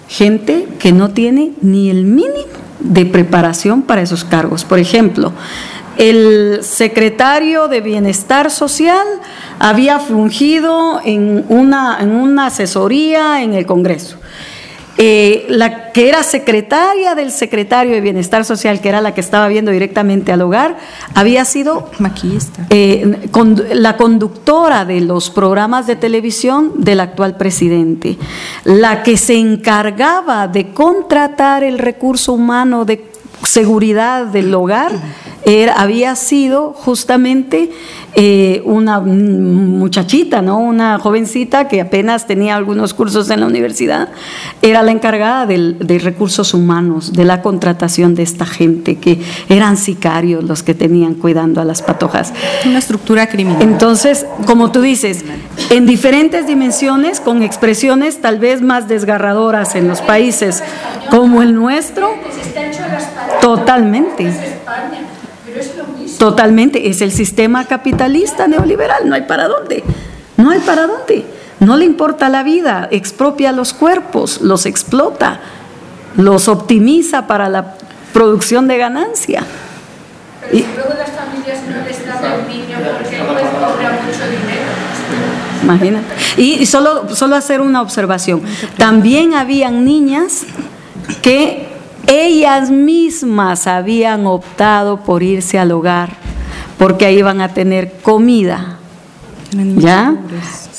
[0.08, 2.46] gente que no tiene ni el mínimo
[2.80, 4.64] de preparación para esos cargos.
[4.64, 5.32] Por ejemplo,
[5.98, 9.06] el secretario de Bienestar Social
[9.58, 14.18] había fungido en una, en una asesoría en el Congreso.
[14.98, 19.46] Eh, la que era secretaria del secretario de Bienestar Social, que era la que estaba
[19.46, 20.78] viendo directamente al hogar,
[21.14, 22.66] había sido Maquillista.
[22.70, 28.16] eh, con- la conductora de los programas de televisión del actual presidente,
[28.64, 33.04] la que se encargaba de contratar el recurso humano de
[33.42, 34.92] seguridad del hogar,
[35.44, 37.70] era- había sido justamente
[38.18, 40.58] eh, una muchachita, ¿no?
[40.58, 44.08] una jovencita que apenas tenía algunos cursos en la universidad,
[44.62, 49.20] era la encargada del- de recursos humanos, de la contratación de esta gente, que
[49.50, 52.32] eran sicarios los que tenían cuidando a las patojas.
[52.64, 53.60] Una estructura criminal.
[53.60, 55.22] Entonces, como tú dices,
[55.68, 60.62] en diferentes dimensiones, con expresiones tal vez más desgarradoras en los países
[61.10, 62.08] como el nuestro,
[63.40, 64.28] Totalmente.
[64.28, 65.00] Es España,
[65.44, 66.18] pero es lo mismo.
[66.18, 69.84] Totalmente, es el sistema capitalista neoliberal, no hay para dónde,
[70.36, 71.24] no hay para dónde.
[71.58, 75.40] No le importa la vida, expropia los cuerpos, los explota,
[76.16, 77.74] los optimiza para la
[78.12, 79.42] producción de ganancia.
[80.40, 84.24] Pero si luego las familias no les dan al niño porque el juez cobra mucho
[84.30, 84.66] dinero.
[85.62, 86.14] Imagínate.
[86.36, 88.42] Y y solo, solo hacer una observación.
[88.76, 90.44] También habían niñas
[91.22, 91.75] que
[92.06, 96.10] ellas mismas habían optado por irse al hogar
[96.78, 98.78] porque ahí iban a tener comida.
[99.52, 100.14] ¿Ya?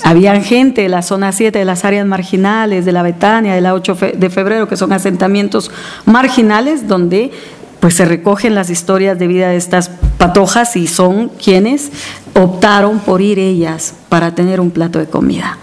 [0.03, 3.73] Habían gente de la zona 7, de las áreas marginales, de la Betania, de la
[3.73, 5.71] 8 fe- de febrero, que son asentamientos
[6.05, 7.31] marginales donde
[7.80, 11.91] pues se recogen las historias de vida de estas patojas y son quienes
[12.35, 15.57] optaron por ir ellas para tener un plato de comida.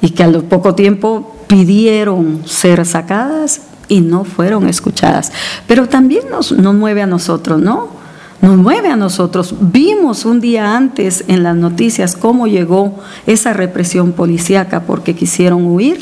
[0.00, 5.32] Y que al poco tiempo pidieron ser sacadas y no fueron escuchadas.
[5.66, 7.98] Pero también nos, nos mueve a nosotros, ¿no?
[8.40, 9.54] nos mueve a nosotros.
[9.60, 15.98] Vimos un día antes en las noticias cómo llegó esa represión policíaca porque quisieron huir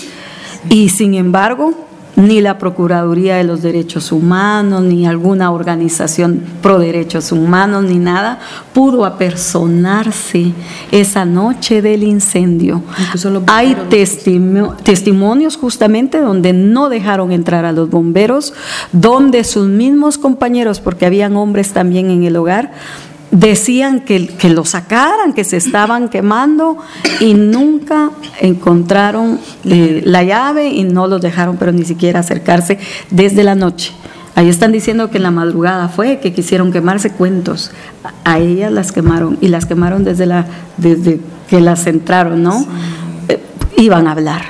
[0.69, 1.86] y sin embargo
[2.17, 8.41] ni la Procuraduría de los Derechos Humanos, ni alguna organización pro derechos humanos, ni nada,
[8.73, 10.53] pudo apersonarse
[10.91, 12.83] esa noche del incendio.
[13.47, 13.77] Hay
[14.83, 18.55] testimonios justamente donde no dejaron entrar a los bomberos,
[18.93, 22.73] donde sus mismos compañeros, porque habían hombres también en el hogar,
[23.31, 26.79] decían que, que, lo sacaran, que se estaban quemando
[27.21, 32.79] y nunca encontraron eh, la llave y no los dejaron, pero ni siquiera acercarse
[33.11, 33.93] desde la noche.
[34.35, 37.71] Ahí están diciendo que en la madrugada fue que quisieron quemarse cuentos.
[38.25, 40.47] A ellas las quemaron y las quemaron desde, la,
[40.77, 42.67] desde que las entraron, ¿no?
[43.29, 43.41] Eh,
[43.79, 44.43] iban a hablar,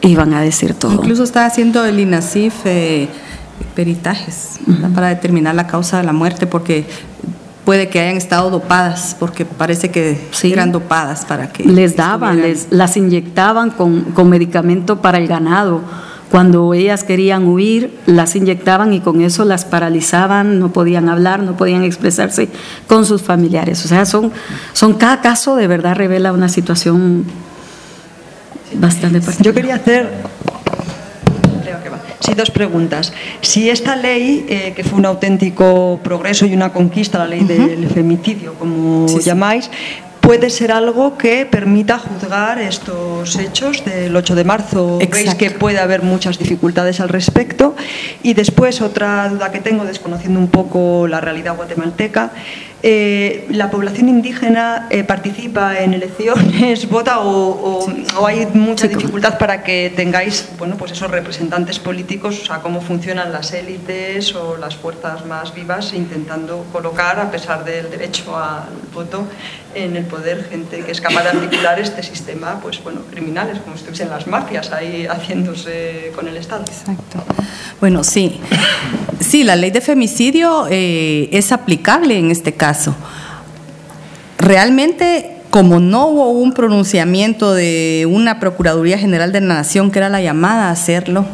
[0.00, 0.92] iban a decir todo.
[0.92, 3.08] Incluso está haciendo el INACIF eh,
[3.76, 4.58] peritajes
[4.92, 6.86] para determinar la causa de la muerte, porque
[7.68, 10.50] puede que hayan estado dopadas, porque parece que sí.
[10.50, 11.64] eran dopadas para que...
[11.64, 15.82] Les daban, les, las inyectaban con, con medicamento para el ganado.
[16.30, 21.58] Cuando ellas querían huir, las inyectaban y con eso las paralizaban, no podían hablar, no
[21.58, 22.48] podían expresarse
[22.86, 23.84] con sus familiares.
[23.84, 24.32] O sea, son,
[24.72, 27.26] son cada caso de verdad revela una situación
[28.76, 29.44] bastante particular.
[29.44, 30.08] Yo quería hacer
[32.36, 33.12] Dos preguntas.
[33.40, 37.48] Si esta ley, eh, que fue un auténtico progreso y una conquista, la ley uh
[37.48, 37.68] -huh.
[37.68, 39.70] del femicidio, como sí, llamáis,
[40.28, 44.98] puede ser algo que permita juzgar estos hechos del 8 de marzo.
[45.00, 45.16] Exacto.
[45.16, 47.74] Veis que puede haber muchas dificultades al respecto.
[48.22, 52.32] Y después, otra duda que tengo, desconociendo un poco la realidad guatemalteca,
[52.82, 57.86] eh, ¿la población indígena eh, participa en elecciones, vota o, o,
[58.18, 62.60] o hay mucha sí, dificultad para que tengáis bueno, pues esos representantes políticos, o sea,
[62.60, 68.36] cómo funcionan las élites o las fuerzas más vivas intentando colocar, a pesar del derecho
[68.36, 69.26] al voto,
[69.74, 73.76] en el poder gente que es capaz de articular este sistema, pues bueno, criminales, como
[73.76, 76.62] estuviesen las mafias ahí haciéndose con el Estado.
[76.62, 77.22] Exacto.
[77.80, 78.40] Bueno, sí.
[79.20, 82.67] Sí, la ley de femicidio eh, es aplicable en este caso.
[84.38, 90.08] Realmente, como no hubo un pronunciamiento de una Procuraduría General de la Nación que era
[90.08, 91.26] la llamada a hacerlo,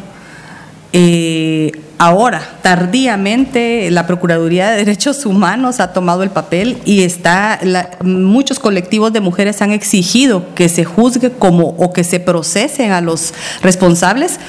[0.93, 7.91] eh, ahora, tardíamente, la Procuraduría de Derechos Humanos ha tomado el papel y está, la,
[8.01, 13.01] muchos colectivos de mujeres han exigido que se juzgue como o que se procesen a
[13.01, 14.39] los responsables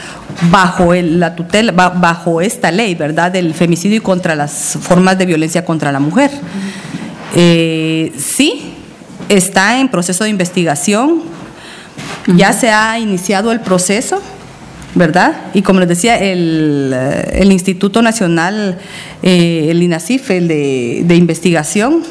[0.51, 3.31] bajo el, la tutela, bajo esta ley, ¿verdad?
[3.31, 6.31] Del femicidio y contra las formas de violencia contra la mujer.
[7.35, 8.73] Eh, sí,
[9.28, 11.23] está en proceso de investigación,
[12.27, 14.20] ya se ha iniciado el proceso
[14.97, 15.36] ¿verdad?
[15.52, 16.93] Y como les decía, el,
[17.32, 18.78] el Instituto Nacional,
[19.23, 22.02] eh, el INACIF, el de, de, investigación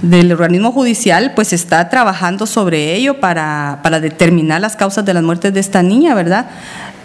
[0.00, 5.22] del organismo judicial, pues está trabajando sobre ello para, para determinar las causas de las
[5.22, 6.48] muertes de esta niña, ¿verdad?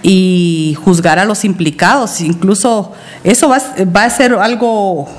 [0.02, 2.22] Y juzgar a los implicados.
[2.22, 2.94] Incluso
[3.26, 3.62] eso va,
[3.96, 5.10] va a ser algo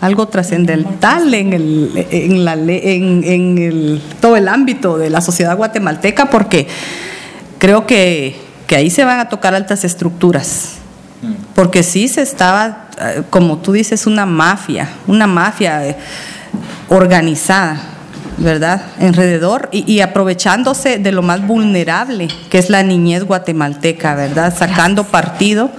[0.00, 5.56] algo trascendental en, el, en, la, en, en el, todo el ámbito de la sociedad
[5.56, 6.66] guatemalteca, porque
[7.58, 10.76] creo que que ahí se van a tocar altas estructuras.
[11.54, 12.88] Porque sí se estaba,
[13.30, 15.96] como tú dices, una mafia, una mafia
[16.88, 17.80] organizada,
[18.36, 18.82] ¿verdad?
[19.00, 24.54] Alrededor y, y, aprovechándose de lo más vulnerable, que es la niñez guatemalteca, ¿verdad?
[24.54, 25.70] Sacando partido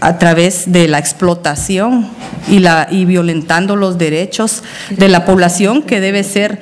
[0.00, 2.08] a través de la explotación
[2.48, 6.58] y, la, y violentando los derechos de la población que debe ser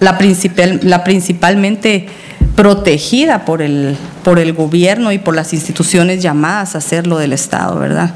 [0.00, 2.08] la, principal, la principalmente
[2.56, 7.78] protegida por el, por el gobierno y por las instituciones llamadas a hacerlo del Estado,
[7.78, 8.12] ¿verdad?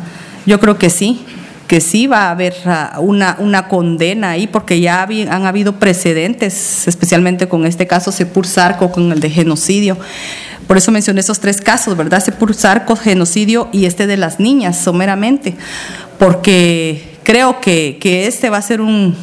[0.46, 1.24] Yo creo que sí,
[1.66, 6.86] que sí va a haber ah, una, una condena ahí, porque ya han habido precedentes,
[6.86, 9.96] especialmente con este caso Sepur Sarco, con el de genocidio.
[10.66, 12.22] Por eso mencioné esos tres casos, ¿verdad?
[12.22, 15.56] Sepur Sarco, genocidio y este de las niñas, someramente,
[16.18, 19.16] porque creo que, que este va a ser un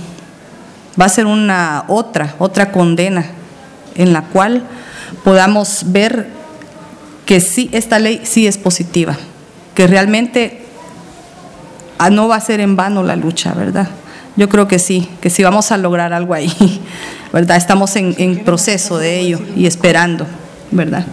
[0.99, 3.25] va a ser una otra, otra condena
[3.95, 4.63] en la cual
[5.23, 6.27] podamos ver
[7.25, 9.17] que sí, esta ley sí es positiva,
[9.75, 10.61] que realmente
[11.97, 13.88] ah, no va a ser en vano la lucha, ¿verdad?
[14.35, 16.51] Yo creo que sí, que sí vamos a lograr algo ahí,
[17.33, 17.57] ¿verdad?
[17.57, 20.25] Estamos en, en proceso de ello y esperando,
[20.71, 21.05] ¿verdad?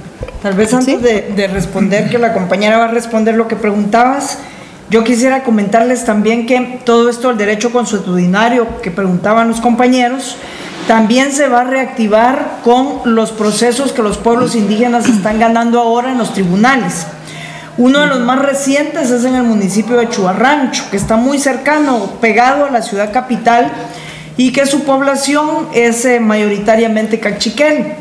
[0.43, 1.03] Tal vez antes ¿Sí?
[1.03, 4.39] de, de responder, que la compañera va a responder lo que preguntabas,
[4.91, 10.37] yo quisiera comentarles también que todo esto, el derecho consuetudinario que preguntaban los compañeros,
[10.89, 16.11] también se va a reactivar con los procesos que los pueblos indígenas están ganando ahora
[16.11, 17.07] en los tribunales.
[17.77, 22.13] Uno de los más recientes es en el municipio de Chuarrancho, que está muy cercano,
[22.23, 23.71] pegado a la ciudad capital
[24.39, 27.93] y que su población es eh, mayoritariamente cachiquel.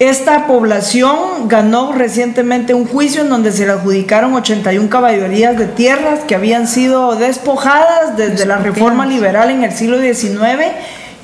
[0.00, 6.20] Esta población ganó recientemente un juicio en donde se le adjudicaron 81 caballerías de tierras
[6.26, 10.74] que habían sido despojadas desde la reforma liberal en el siglo XIX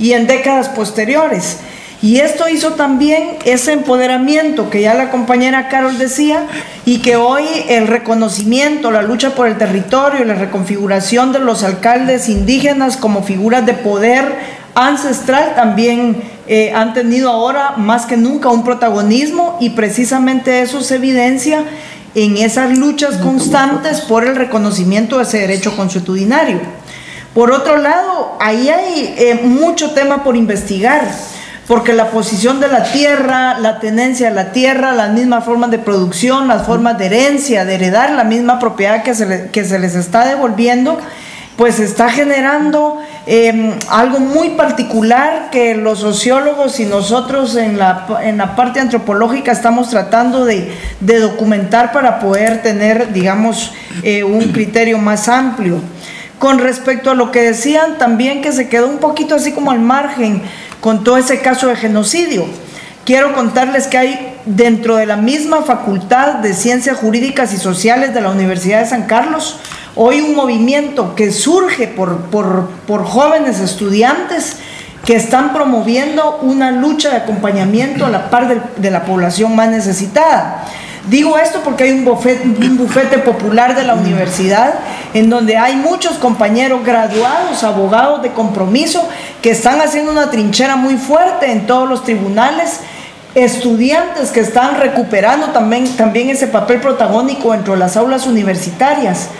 [0.03, 1.59] y en décadas posteriores.
[2.03, 6.47] Y esto hizo también ese empoderamiento que ya la compañera Carol decía
[6.85, 12.29] y que hoy el reconocimiento, la lucha por el territorio, la reconfiguración de los alcaldes
[12.29, 14.25] indígenas como figuras de poder
[14.75, 20.97] ancestral también eh, han tenido ahora más que nunca un protagonismo y precisamente eso se
[20.97, 21.63] evidencia
[22.17, 26.82] en esas luchas constantes por el reconocimiento de ese derecho consuetudinario.
[27.35, 31.01] Por otro lado, ahí hay eh, mucho tema por investigar,
[31.67, 35.79] porque la posición de la tierra, la tenencia de la tierra, las mismas formas de
[35.79, 39.95] producción, las formas de herencia, de heredar la misma propiedad que se, que se les
[39.95, 40.99] está devolviendo,
[41.57, 48.39] pues está generando em, algo muy particular que los sociólogos y nosotros en la, en
[48.39, 53.73] la parte antropológica estamos tratando de, documentar para poder tener, digamos,
[54.03, 55.81] eh, un criterio más amplio.
[56.43, 59.79] Con respecto a lo que decían también que se quedó un poquito así como al
[59.79, 60.43] margen
[60.81, 62.47] con todo ese caso de genocidio.
[63.05, 68.23] Quiero contarles que hay dentro de la misma Facultad de Ciencias Jurídicas y Sociales de
[68.23, 69.61] la Universidad de San Carlos
[69.95, 74.57] hoy un movimiento que surge por, por, jóvenes estudiantes
[75.07, 80.65] que están promoviendo una lucha de acompañamiento a la par de, la población más necesitada.
[81.09, 84.75] Digo esto porque hay un bufete, un bufete popular de la universidad
[85.15, 89.09] en donde hay muchos compañeros graduados, abogados de compromiso,
[89.43, 92.81] que están haciendo una trinchera muy fuerte en todos los tribunales
[93.35, 99.31] estudiantes que están recuperando también, también ese papel protagónico dentro de las aulas universitarias.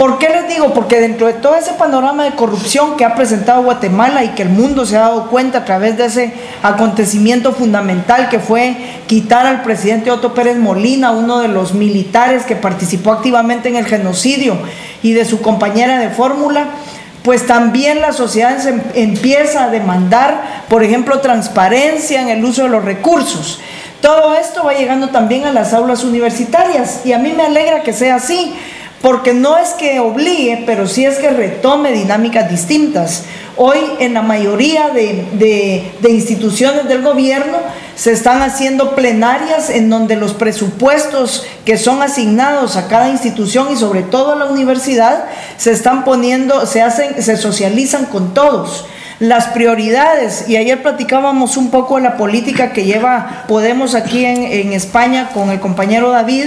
[0.00, 0.72] ¿Por qué les digo?
[0.72, 4.48] Porque dentro de todo ese panorama de corrupción que ha presentado Guatemala y que el
[4.48, 6.32] mundo se ha dado cuenta a través de ese
[6.62, 12.56] acontecimiento fundamental que fue quitar al presidente Otto Pérez Molina, uno de los militares que
[12.56, 14.56] participó activamente en el genocidio,
[15.02, 16.68] y de su compañera de fórmula,
[17.22, 22.70] pues también la sociedad se empieza a demandar, por ejemplo, transparencia en el uso de
[22.70, 23.60] los recursos.
[24.00, 27.92] Todo esto va llegando también a las aulas universitarias y a mí me alegra que
[27.92, 28.56] sea así,
[29.02, 33.24] porque no es que obligue, pero sí es que retome dinámicas distintas.
[33.56, 37.58] Hoy en la mayoría de, instituciones del gobierno
[37.96, 43.76] se están haciendo plenarias en donde los presupuestos que son asignados a cada institución y
[43.76, 45.24] sobre todo a la universidad
[45.56, 48.86] se están poniendo, se hacen, se socializan con todos
[49.20, 54.42] las prioridades, y ayer platicábamos un poco de la política que lleva Podemos aquí en,
[54.42, 56.46] en España con el compañero David,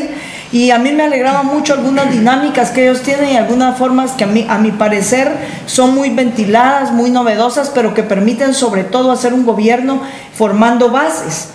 [0.52, 4.24] y a mí me alegraba mucho algunas dinámicas que ellos tienen y algunas formas que
[4.24, 5.32] a, mí, a mi parecer
[5.68, 10.02] son muy ventiladas, muy novedosas, pero que permiten sobre todo hacer un gobierno
[10.34, 11.50] formando bases.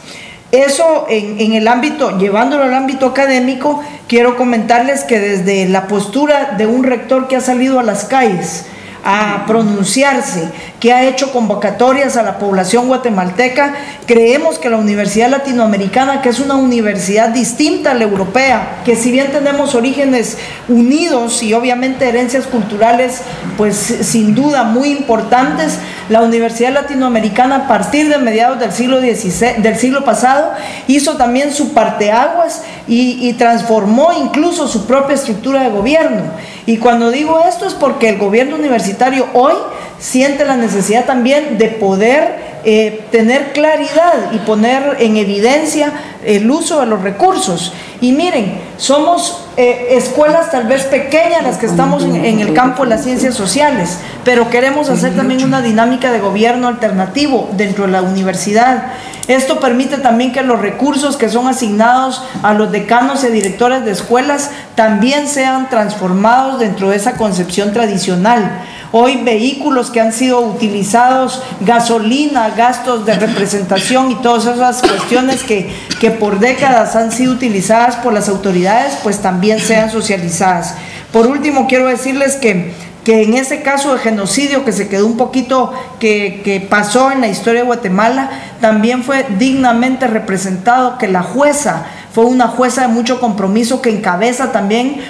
[0.51, 6.55] Eso en, en, el ámbito, llevándolo al ámbito académico, quiero comentarles que desde la postura
[6.57, 8.67] de un rector que ha salido a las calles,
[9.05, 10.51] a pronunciarse,
[10.81, 13.75] que ha hecho convocatorias a la población guatemalteca.
[14.07, 19.11] Creemos que la Universidad Latinoamericana, que es una universidad distinta a la europea, que si
[19.11, 20.39] bien tenemos orígenes
[20.69, 23.23] unidos y obviamente herencias culturales,
[23.57, 29.63] pues sin duda muy importantes, la Universidad Latinoamericana a partir de mediados del siglo, XVI,
[29.63, 30.53] del siglo pasado
[30.87, 36.23] hizo también su parteaguas y, y transformó incluso su propia estructura de gobierno.
[36.67, 39.55] Y cuando digo esto es porque el gobierno universitario hoy
[39.99, 45.93] siente la necesidad también de poder eh, tener claridad y poner en evidencia
[46.25, 47.73] el uso de los recursos.
[48.01, 52.85] Y miren, somos eh, escuelas tal vez pequeñas las que estamos en, en, el campo
[52.85, 57.93] de las ciencias sociales, pero queremos hacer también una dinámica de gobierno alternativo dentro de
[57.93, 58.93] la universidad.
[59.29, 63.91] Esto permite también que los recursos que son asignados a los decanos y directores de
[63.91, 68.63] escuelas también sean transformados dentro de esa concepción tradicional.
[68.91, 75.71] Hoy vehículos que han sido utilizados, gasolina, gastos de representación y todas esas cuestiones que,
[76.01, 80.75] que por décadas han sido utilizadas por las autoridades, pues también sean socializadas.
[81.13, 82.73] Por último, quiero decirles que
[83.09, 87.29] que en ese caso de genocidio que se quedó un poquito, que, pasó en la
[87.29, 88.29] historia de Guatemala,
[88.61, 94.53] también fue dignamente representado que la jueza fue una jueza de mucho compromiso que encabeza
[94.53, 95.01] también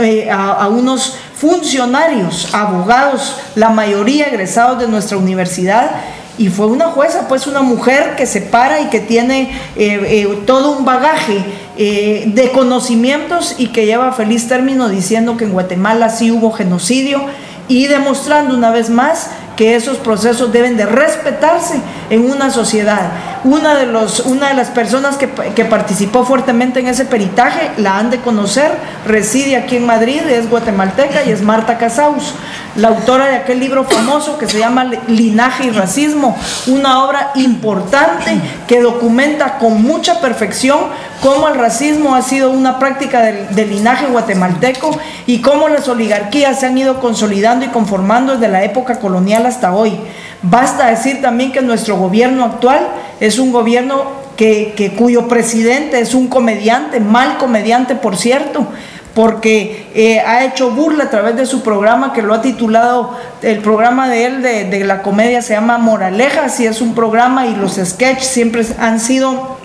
[0.00, 5.92] eh, a, unos funcionarios, abogados, la mayoría egresados de nuestra universidad,
[6.38, 10.42] y fue una jueza, pues una mujer que se para y que tiene eh, eh,
[10.46, 11.44] todo un bagaje
[11.78, 17.26] eh, de conocimientos y que lleva feliz término diciendo que en Guatemala sí hubo genocidio
[17.68, 21.80] y demostrando una vez más que esos procesos deben de respetarse
[22.10, 23.10] en una sociedad.
[23.42, 27.98] Una de, los, una de las personas que, que, participó fuertemente en ese peritaje, la
[27.98, 28.70] han de conocer,
[29.06, 32.34] reside aquí en Madrid, es guatemalteca y es Marta Casaus,
[32.76, 38.36] la autora de aquel libro famoso que se llama Linaje y Racismo, una obra importante
[38.66, 40.80] que documenta con mucha perfección
[41.22, 46.60] cómo el racismo ha sido una práctica del, del linaje guatemalteco y cómo las oligarquías
[46.60, 49.98] se han ido consolidando y conformando desde la época colonial hasta hoy.
[50.42, 52.86] Basta decir también que nuestro gobierno actual
[53.20, 54.04] es un gobierno
[54.36, 58.66] que, cuyo presidente es un comediante, mal comediante por cierto,
[59.14, 63.60] porque eh, ha hecho burla a través de su programa que lo ha titulado, el
[63.60, 67.56] programa de él de, de la comedia se llama Moralejas y es un programa y
[67.56, 69.56] los sketches siempre han sido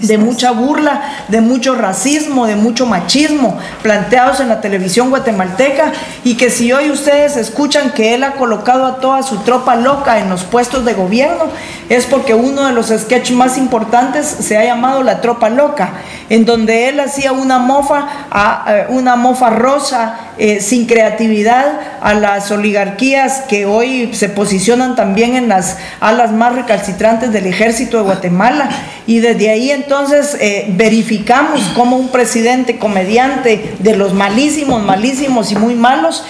[0.00, 5.92] de mucha burla, de mucho racismo, de mucho machismo planteados en la televisión guatemalteca
[6.24, 10.18] y que si hoy ustedes escuchan que él ha colocado a toda su tropa loca
[10.18, 11.44] en los puestos de gobierno
[11.88, 15.90] es porque uno de los sketches más importantes se ha llamado La Tropa Loca,
[16.28, 22.50] en donde él hacía una mofa, a, una mofa rosa, eh, sin creatividad, a las
[22.52, 28.68] oligarquías que hoy se posicionan también en las alas más recalcitrantes del ejército de Guatemala.
[29.06, 35.56] Y desde ahí entonces eh, verificamos cómo un presidente comediante de los malísimos, malísimos y
[35.56, 36.22] muy malos,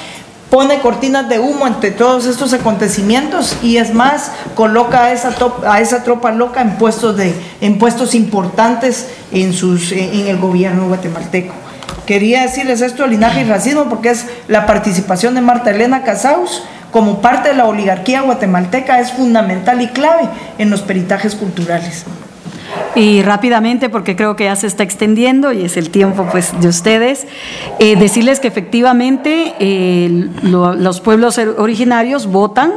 [0.51, 5.35] pone cortinas de humo entre todos estos acontecimientos y es más, coloca a esa,
[5.67, 10.89] a esa tropa loca en puestos, de, en puestos importantes en, sus, en el gobierno
[10.89, 11.68] guatemalteco.
[12.09, 16.65] Quería decirles esto del linaje y racismo porque es la participación de Marta Elena Casaus
[16.91, 20.23] como parte de la oligarquía guatemalteca es fundamental y clave
[20.57, 22.07] en los peritajes culturales.
[22.95, 26.69] Y rápidamente, porque creo que ya se está extendiendo y es el tiempo pues, de
[26.69, 27.27] ustedes,
[27.79, 32.73] eh, decirles que efectivamente eh, lo, los pueblos originarios votan,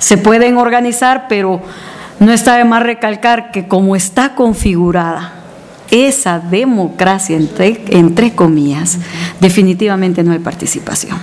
[0.00, 1.62] se pueden organizar, pero
[2.18, 5.43] no está de más recalcar que como está configurada
[5.90, 8.98] esa democracia, entre, entre comillas,
[9.40, 11.18] definitivamente no hay participación.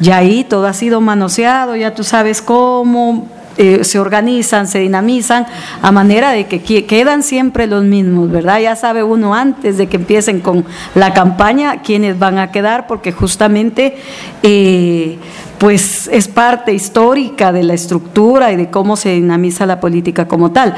[0.00, 5.44] Ya ahí todo ha sido manoseado, ya tú sabes cómo, eh, se organizan, se dinamizan,
[5.82, 8.60] a manera de que quedan siempre los mismos, ¿verdad?
[8.60, 10.64] Ya sabe uno antes de que empiecen con
[10.94, 13.96] la campaña quiénes van a quedar, porque justamente
[14.44, 15.18] eh,
[15.58, 20.52] pues es parte histórica de la estructura y de cómo se dinamiza la política como
[20.52, 20.74] tal.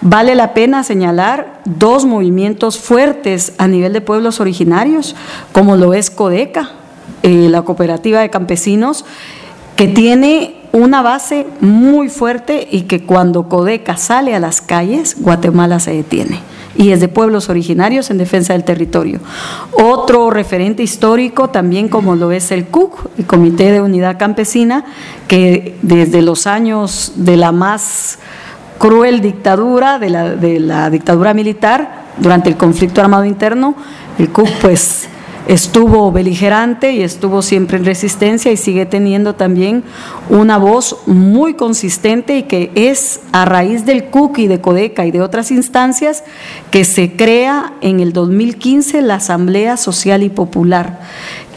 [0.00, 5.14] Vale la pena señalar dos movimientos fuertes a nivel de pueblos originarios,
[5.52, 6.72] como lo es Codeca,
[7.22, 9.04] eh, la cooperativa de campesinos,
[9.76, 15.78] que tiene una base muy fuerte y que cuando Codeca sale a las calles, Guatemala
[15.78, 16.40] se detiene.
[16.76, 19.20] Y es de pueblos originarios en defensa del territorio.
[19.72, 24.84] Otro referente histórico también como lo es el CUC, el Comité de Unidad Campesina,
[25.28, 28.18] que desde los años de la más
[28.78, 33.74] cruel dictadura, de la, de la dictadura militar, durante el conflicto armado interno,
[34.18, 35.08] el CUC pues
[35.46, 39.84] estuvo beligerante y estuvo siempre en resistencia y sigue teniendo también
[40.30, 45.10] una voz muy consistente y que es a raíz del CUC y de CODECA y
[45.10, 46.24] de otras instancias
[46.70, 51.00] que se crea en el 2015 la Asamblea Social y Popular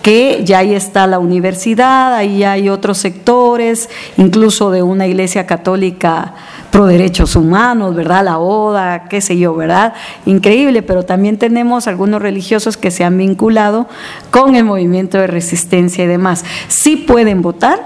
[0.08, 6.34] que ya ahí está la universidad, ahí hay otros sectores, incluso de una iglesia católica
[6.72, 8.24] pro derechos humanos, ¿verdad?
[8.24, 9.96] La ODA, qué sé yo, ¿verdad?
[10.26, 13.90] Increíble, pero también tenemos algunos religiosos que se han vinculado
[14.32, 16.46] con el movimiento de resistencia y demás.
[16.70, 17.78] Sí pueden votar,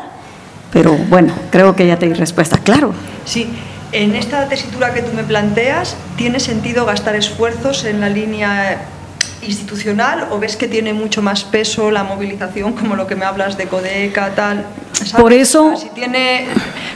[0.72, 2.94] pero bueno, creo que ya te di respuesta, claro.
[3.26, 3.48] Sí.
[3.94, 8.80] En esta tesitura que tú me planteas, ¿tiene sentido gastar esfuerzos en la línea
[9.42, 13.58] institucional o ves que tiene mucho más peso la movilización como lo que me hablas
[13.58, 15.14] de Codeca tal ¿sabes?
[15.14, 16.46] por eso si tiene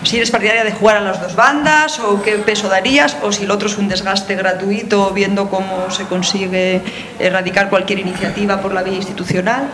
[0.03, 3.43] si eres partidaria de jugar a las dos bandas o qué peso darías o si
[3.43, 6.81] el otro es un desgaste gratuito viendo cómo se consigue
[7.19, 9.67] erradicar cualquier iniciativa por la vía institucional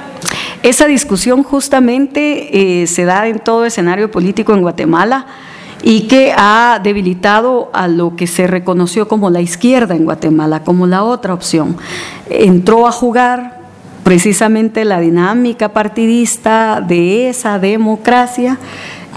[0.64, 5.26] esa discusión justamente eh, se da en todo escenario político en Guatemala
[5.84, 10.88] y que ha debilitado a lo que se reconoció como la izquierda en Guatemala, como
[10.88, 11.78] la otra opción.
[12.30, 13.62] Entró a jugar
[14.03, 18.58] precisamente la dinámica partidista de esa democracia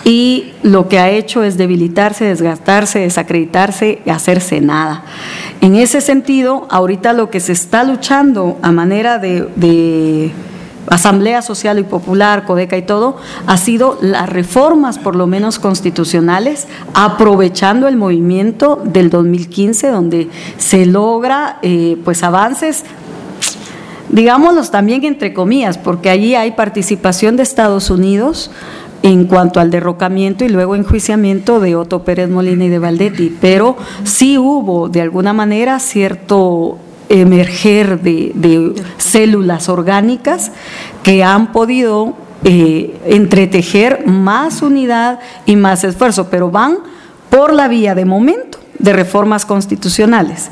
[0.04, 5.04] y lo que ha hecho es debilitarse, desgastarse, desacreditarse y hacerse nada.
[5.60, 10.30] En ese sentido, ahorita lo que se está luchando a manera de, de
[10.88, 13.16] Asamblea Social y Popular, Codeca y todo,
[13.46, 20.28] ha sido las reformas, por lo menos constitucionales, aprovechando el movimiento del 2015, donde
[20.58, 22.84] se logra eh, pues avances
[24.10, 28.50] digámoslos también entre comillas, porque allí hay participación de Estados Unidos
[29.02, 33.76] en cuanto al derrocamiento y luego enjuiciamiento de Otto Pérez Molina y de Valdetti, pero
[34.04, 36.78] sí hubo de alguna manera cierto
[37.08, 40.52] emerger de, células orgánicas
[41.02, 42.14] que han podido
[42.44, 46.78] eh, entretejer más unidad y más esfuerzo, pero van
[47.30, 50.50] por la vía de momento de reformas constitucionales.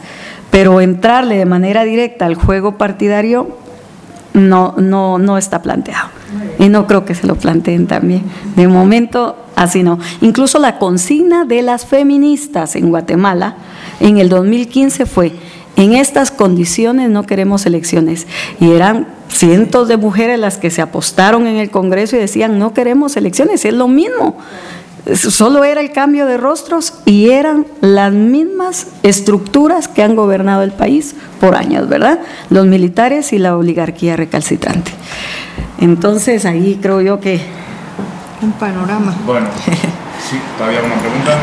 [0.50, 3.56] Pero entrarle de manera directa al juego partidario
[4.34, 6.08] no, no, no está planteado.
[6.58, 8.22] Y no creo que se lo planteen también.
[8.56, 9.98] De momento, así no.
[10.20, 13.56] Incluso la consigna de las feministas en Guatemala
[14.00, 15.32] en el 2015 fue,
[15.76, 18.26] en estas condiciones no queremos elecciones.
[18.60, 22.74] Y eran cientos de mujeres las que se apostaron en el Congreso y decían, no
[22.74, 24.36] queremos elecciones, es lo mismo.
[25.14, 30.70] Solo era el cambio de rostros y eran las mismas estructuras que han gobernado el
[30.70, 32.20] país por años, ¿verdad?
[32.50, 34.92] Los militares y la oligarquía recalcitrante.
[35.80, 37.40] Entonces ahí creo yo que...
[38.42, 39.16] Un panorama.
[39.26, 41.36] Bueno, sí, todavía una pregunta.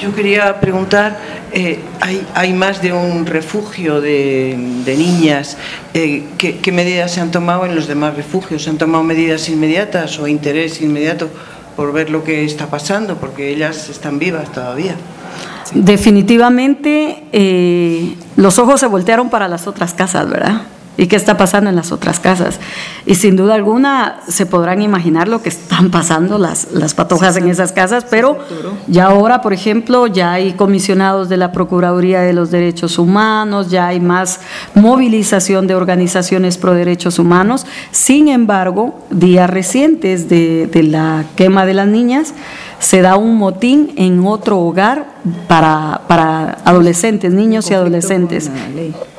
[0.00, 1.20] Yo quería preguntar,
[1.52, 4.56] eh, hay, hay, más de un refugio de,
[4.86, 5.56] niñas.
[5.94, 8.62] Eh, ¿qué, medidas se han tomado en los demás refugios?
[8.62, 11.28] ¿Se han tomado medidas inmediatas o interés inmediato
[11.76, 13.16] por ver lo que está pasando?
[13.16, 14.94] Porque ellas están vivas todavía.
[15.74, 20.62] Definitivamente eh, los ojos se voltearon para las otras casas, ¿verdad?
[21.00, 22.60] Y qué está pasando en las otras casas.
[23.06, 27.48] Y sin duda alguna se podrán imaginar lo que están pasando las, las patojas en
[27.48, 28.36] esas casas, pero
[28.86, 33.86] ya ahora, por ejemplo, ya hay comisionados de la Procuraduría de los Derechos Humanos, ya
[33.86, 34.40] hay más
[34.74, 37.64] movilización de organizaciones pro derechos humanos.
[37.92, 42.34] Sin embargo, días recientes de, de la quema de las niñas,
[42.80, 45.06] se da un motín en otro hogar
[45.46, 48.50] para, para adolescentes, niños y adolescentes,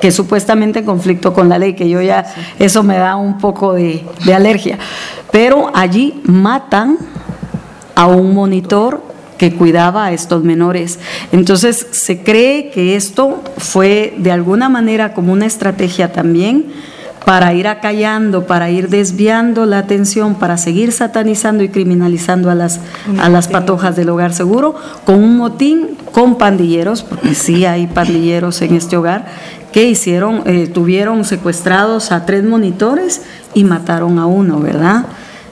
[0.00, 2.26] que supuestamente en conflicto con la ley, que yo ya,
[2.58, 4.78] eso me da un poco de, de alergia.
[5.30, 6.98] Pero allí matan
[7.94, 9.00] a un monitor
[9.38, 10.98] que cuidaba a estos menores.
[11.30, 16.66] Entonces se cree que esto fue de alguna manera como una estrategia también
[17.24, 22.80] para ir acallando, para ir desviando la atención, para seguir satanizando y criminalizando a las,
[23.20, 24.74] a las patojas del hogar seguro,
[25.04, 29.26] con un motín con pandilleros, porque sí hay pandilleros en este hogar,
[29.72, 33.22] que hicieron, eh, tuvieron secuestrados a tres monitores
[33.54, 35.06] y mataron a uno, ¿verdad?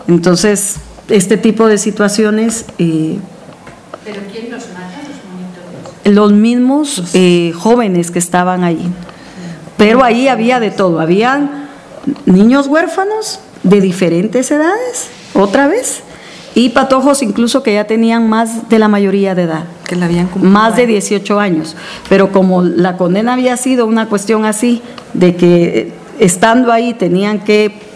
[0.09, 0.77] Entonces,
[1.09, 2.67] este tipo de situaciones...
[2.79, 3.19] Eh,
[4.05, 6.15] ¿Pero quién los mata, los monitores?
[6.15, 8.91] Los mismos eh, jóvenes que estaban ahí.
[9.77, 11.60] Pero ahí había de todo, habían
[12.27, 16.03] niños huérfanos de diferentes edades, otra vez,
[16.55, 20.29] y patojos incluso que ya tenían más de la mayoría de edad, que la habían
[20.41, 21.77] más de 18 años,
[22.09, 24.83] pero como la condena había sido una cuestión así,
[25.15, 27.90] de que estando ahí tenían que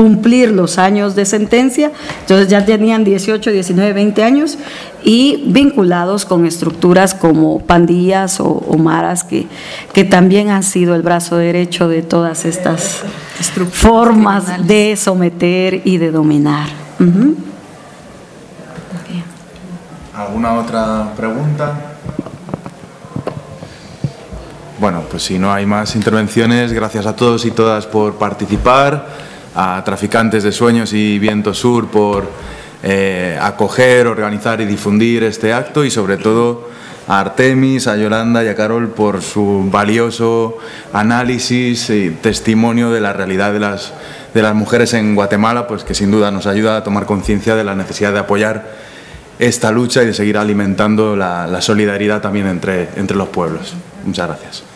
[0.00, 4.56] cumplir los años de sentencia, entonces ya tenían 18, 19, 20 años
[5.04, 9.46] y vinculados con estructuras como pandillas o, maras que,
[9.92, 13.02] que también han sido el brazo derecho de todas estas
[13.72, 16.70] formas de someter y de dominar.
[20.16, 21.78] ¿Alguna otra pregunta?
[24.78, 29.82] Bueno, pues si no hay más intervenciones, gracias a todos y todas por participar a
[29.84, 32.28] Traficantes de Sueños y Viento Sur por
[32.82, 36.68] eh, acoger, organizar y difundir este acto y sobre todo
[37.08, 40.58] a Artemis, a Yolanda y a Carol por su valioso
[40.92, 43.92] análisis y testimonio de la realidad de las,
[44.32, 47.64] de las mujeres en Guatemala, pues que sin duda nos ayuda a tomar conciencia de
[47.64, 48.90] la necesidad de apoyar
[49.40, 53.74] esta lucha y de seguir alimentando la, la solidaridad también entre, entre los pueblos.
[54.04, 54.69] Muchas gracias.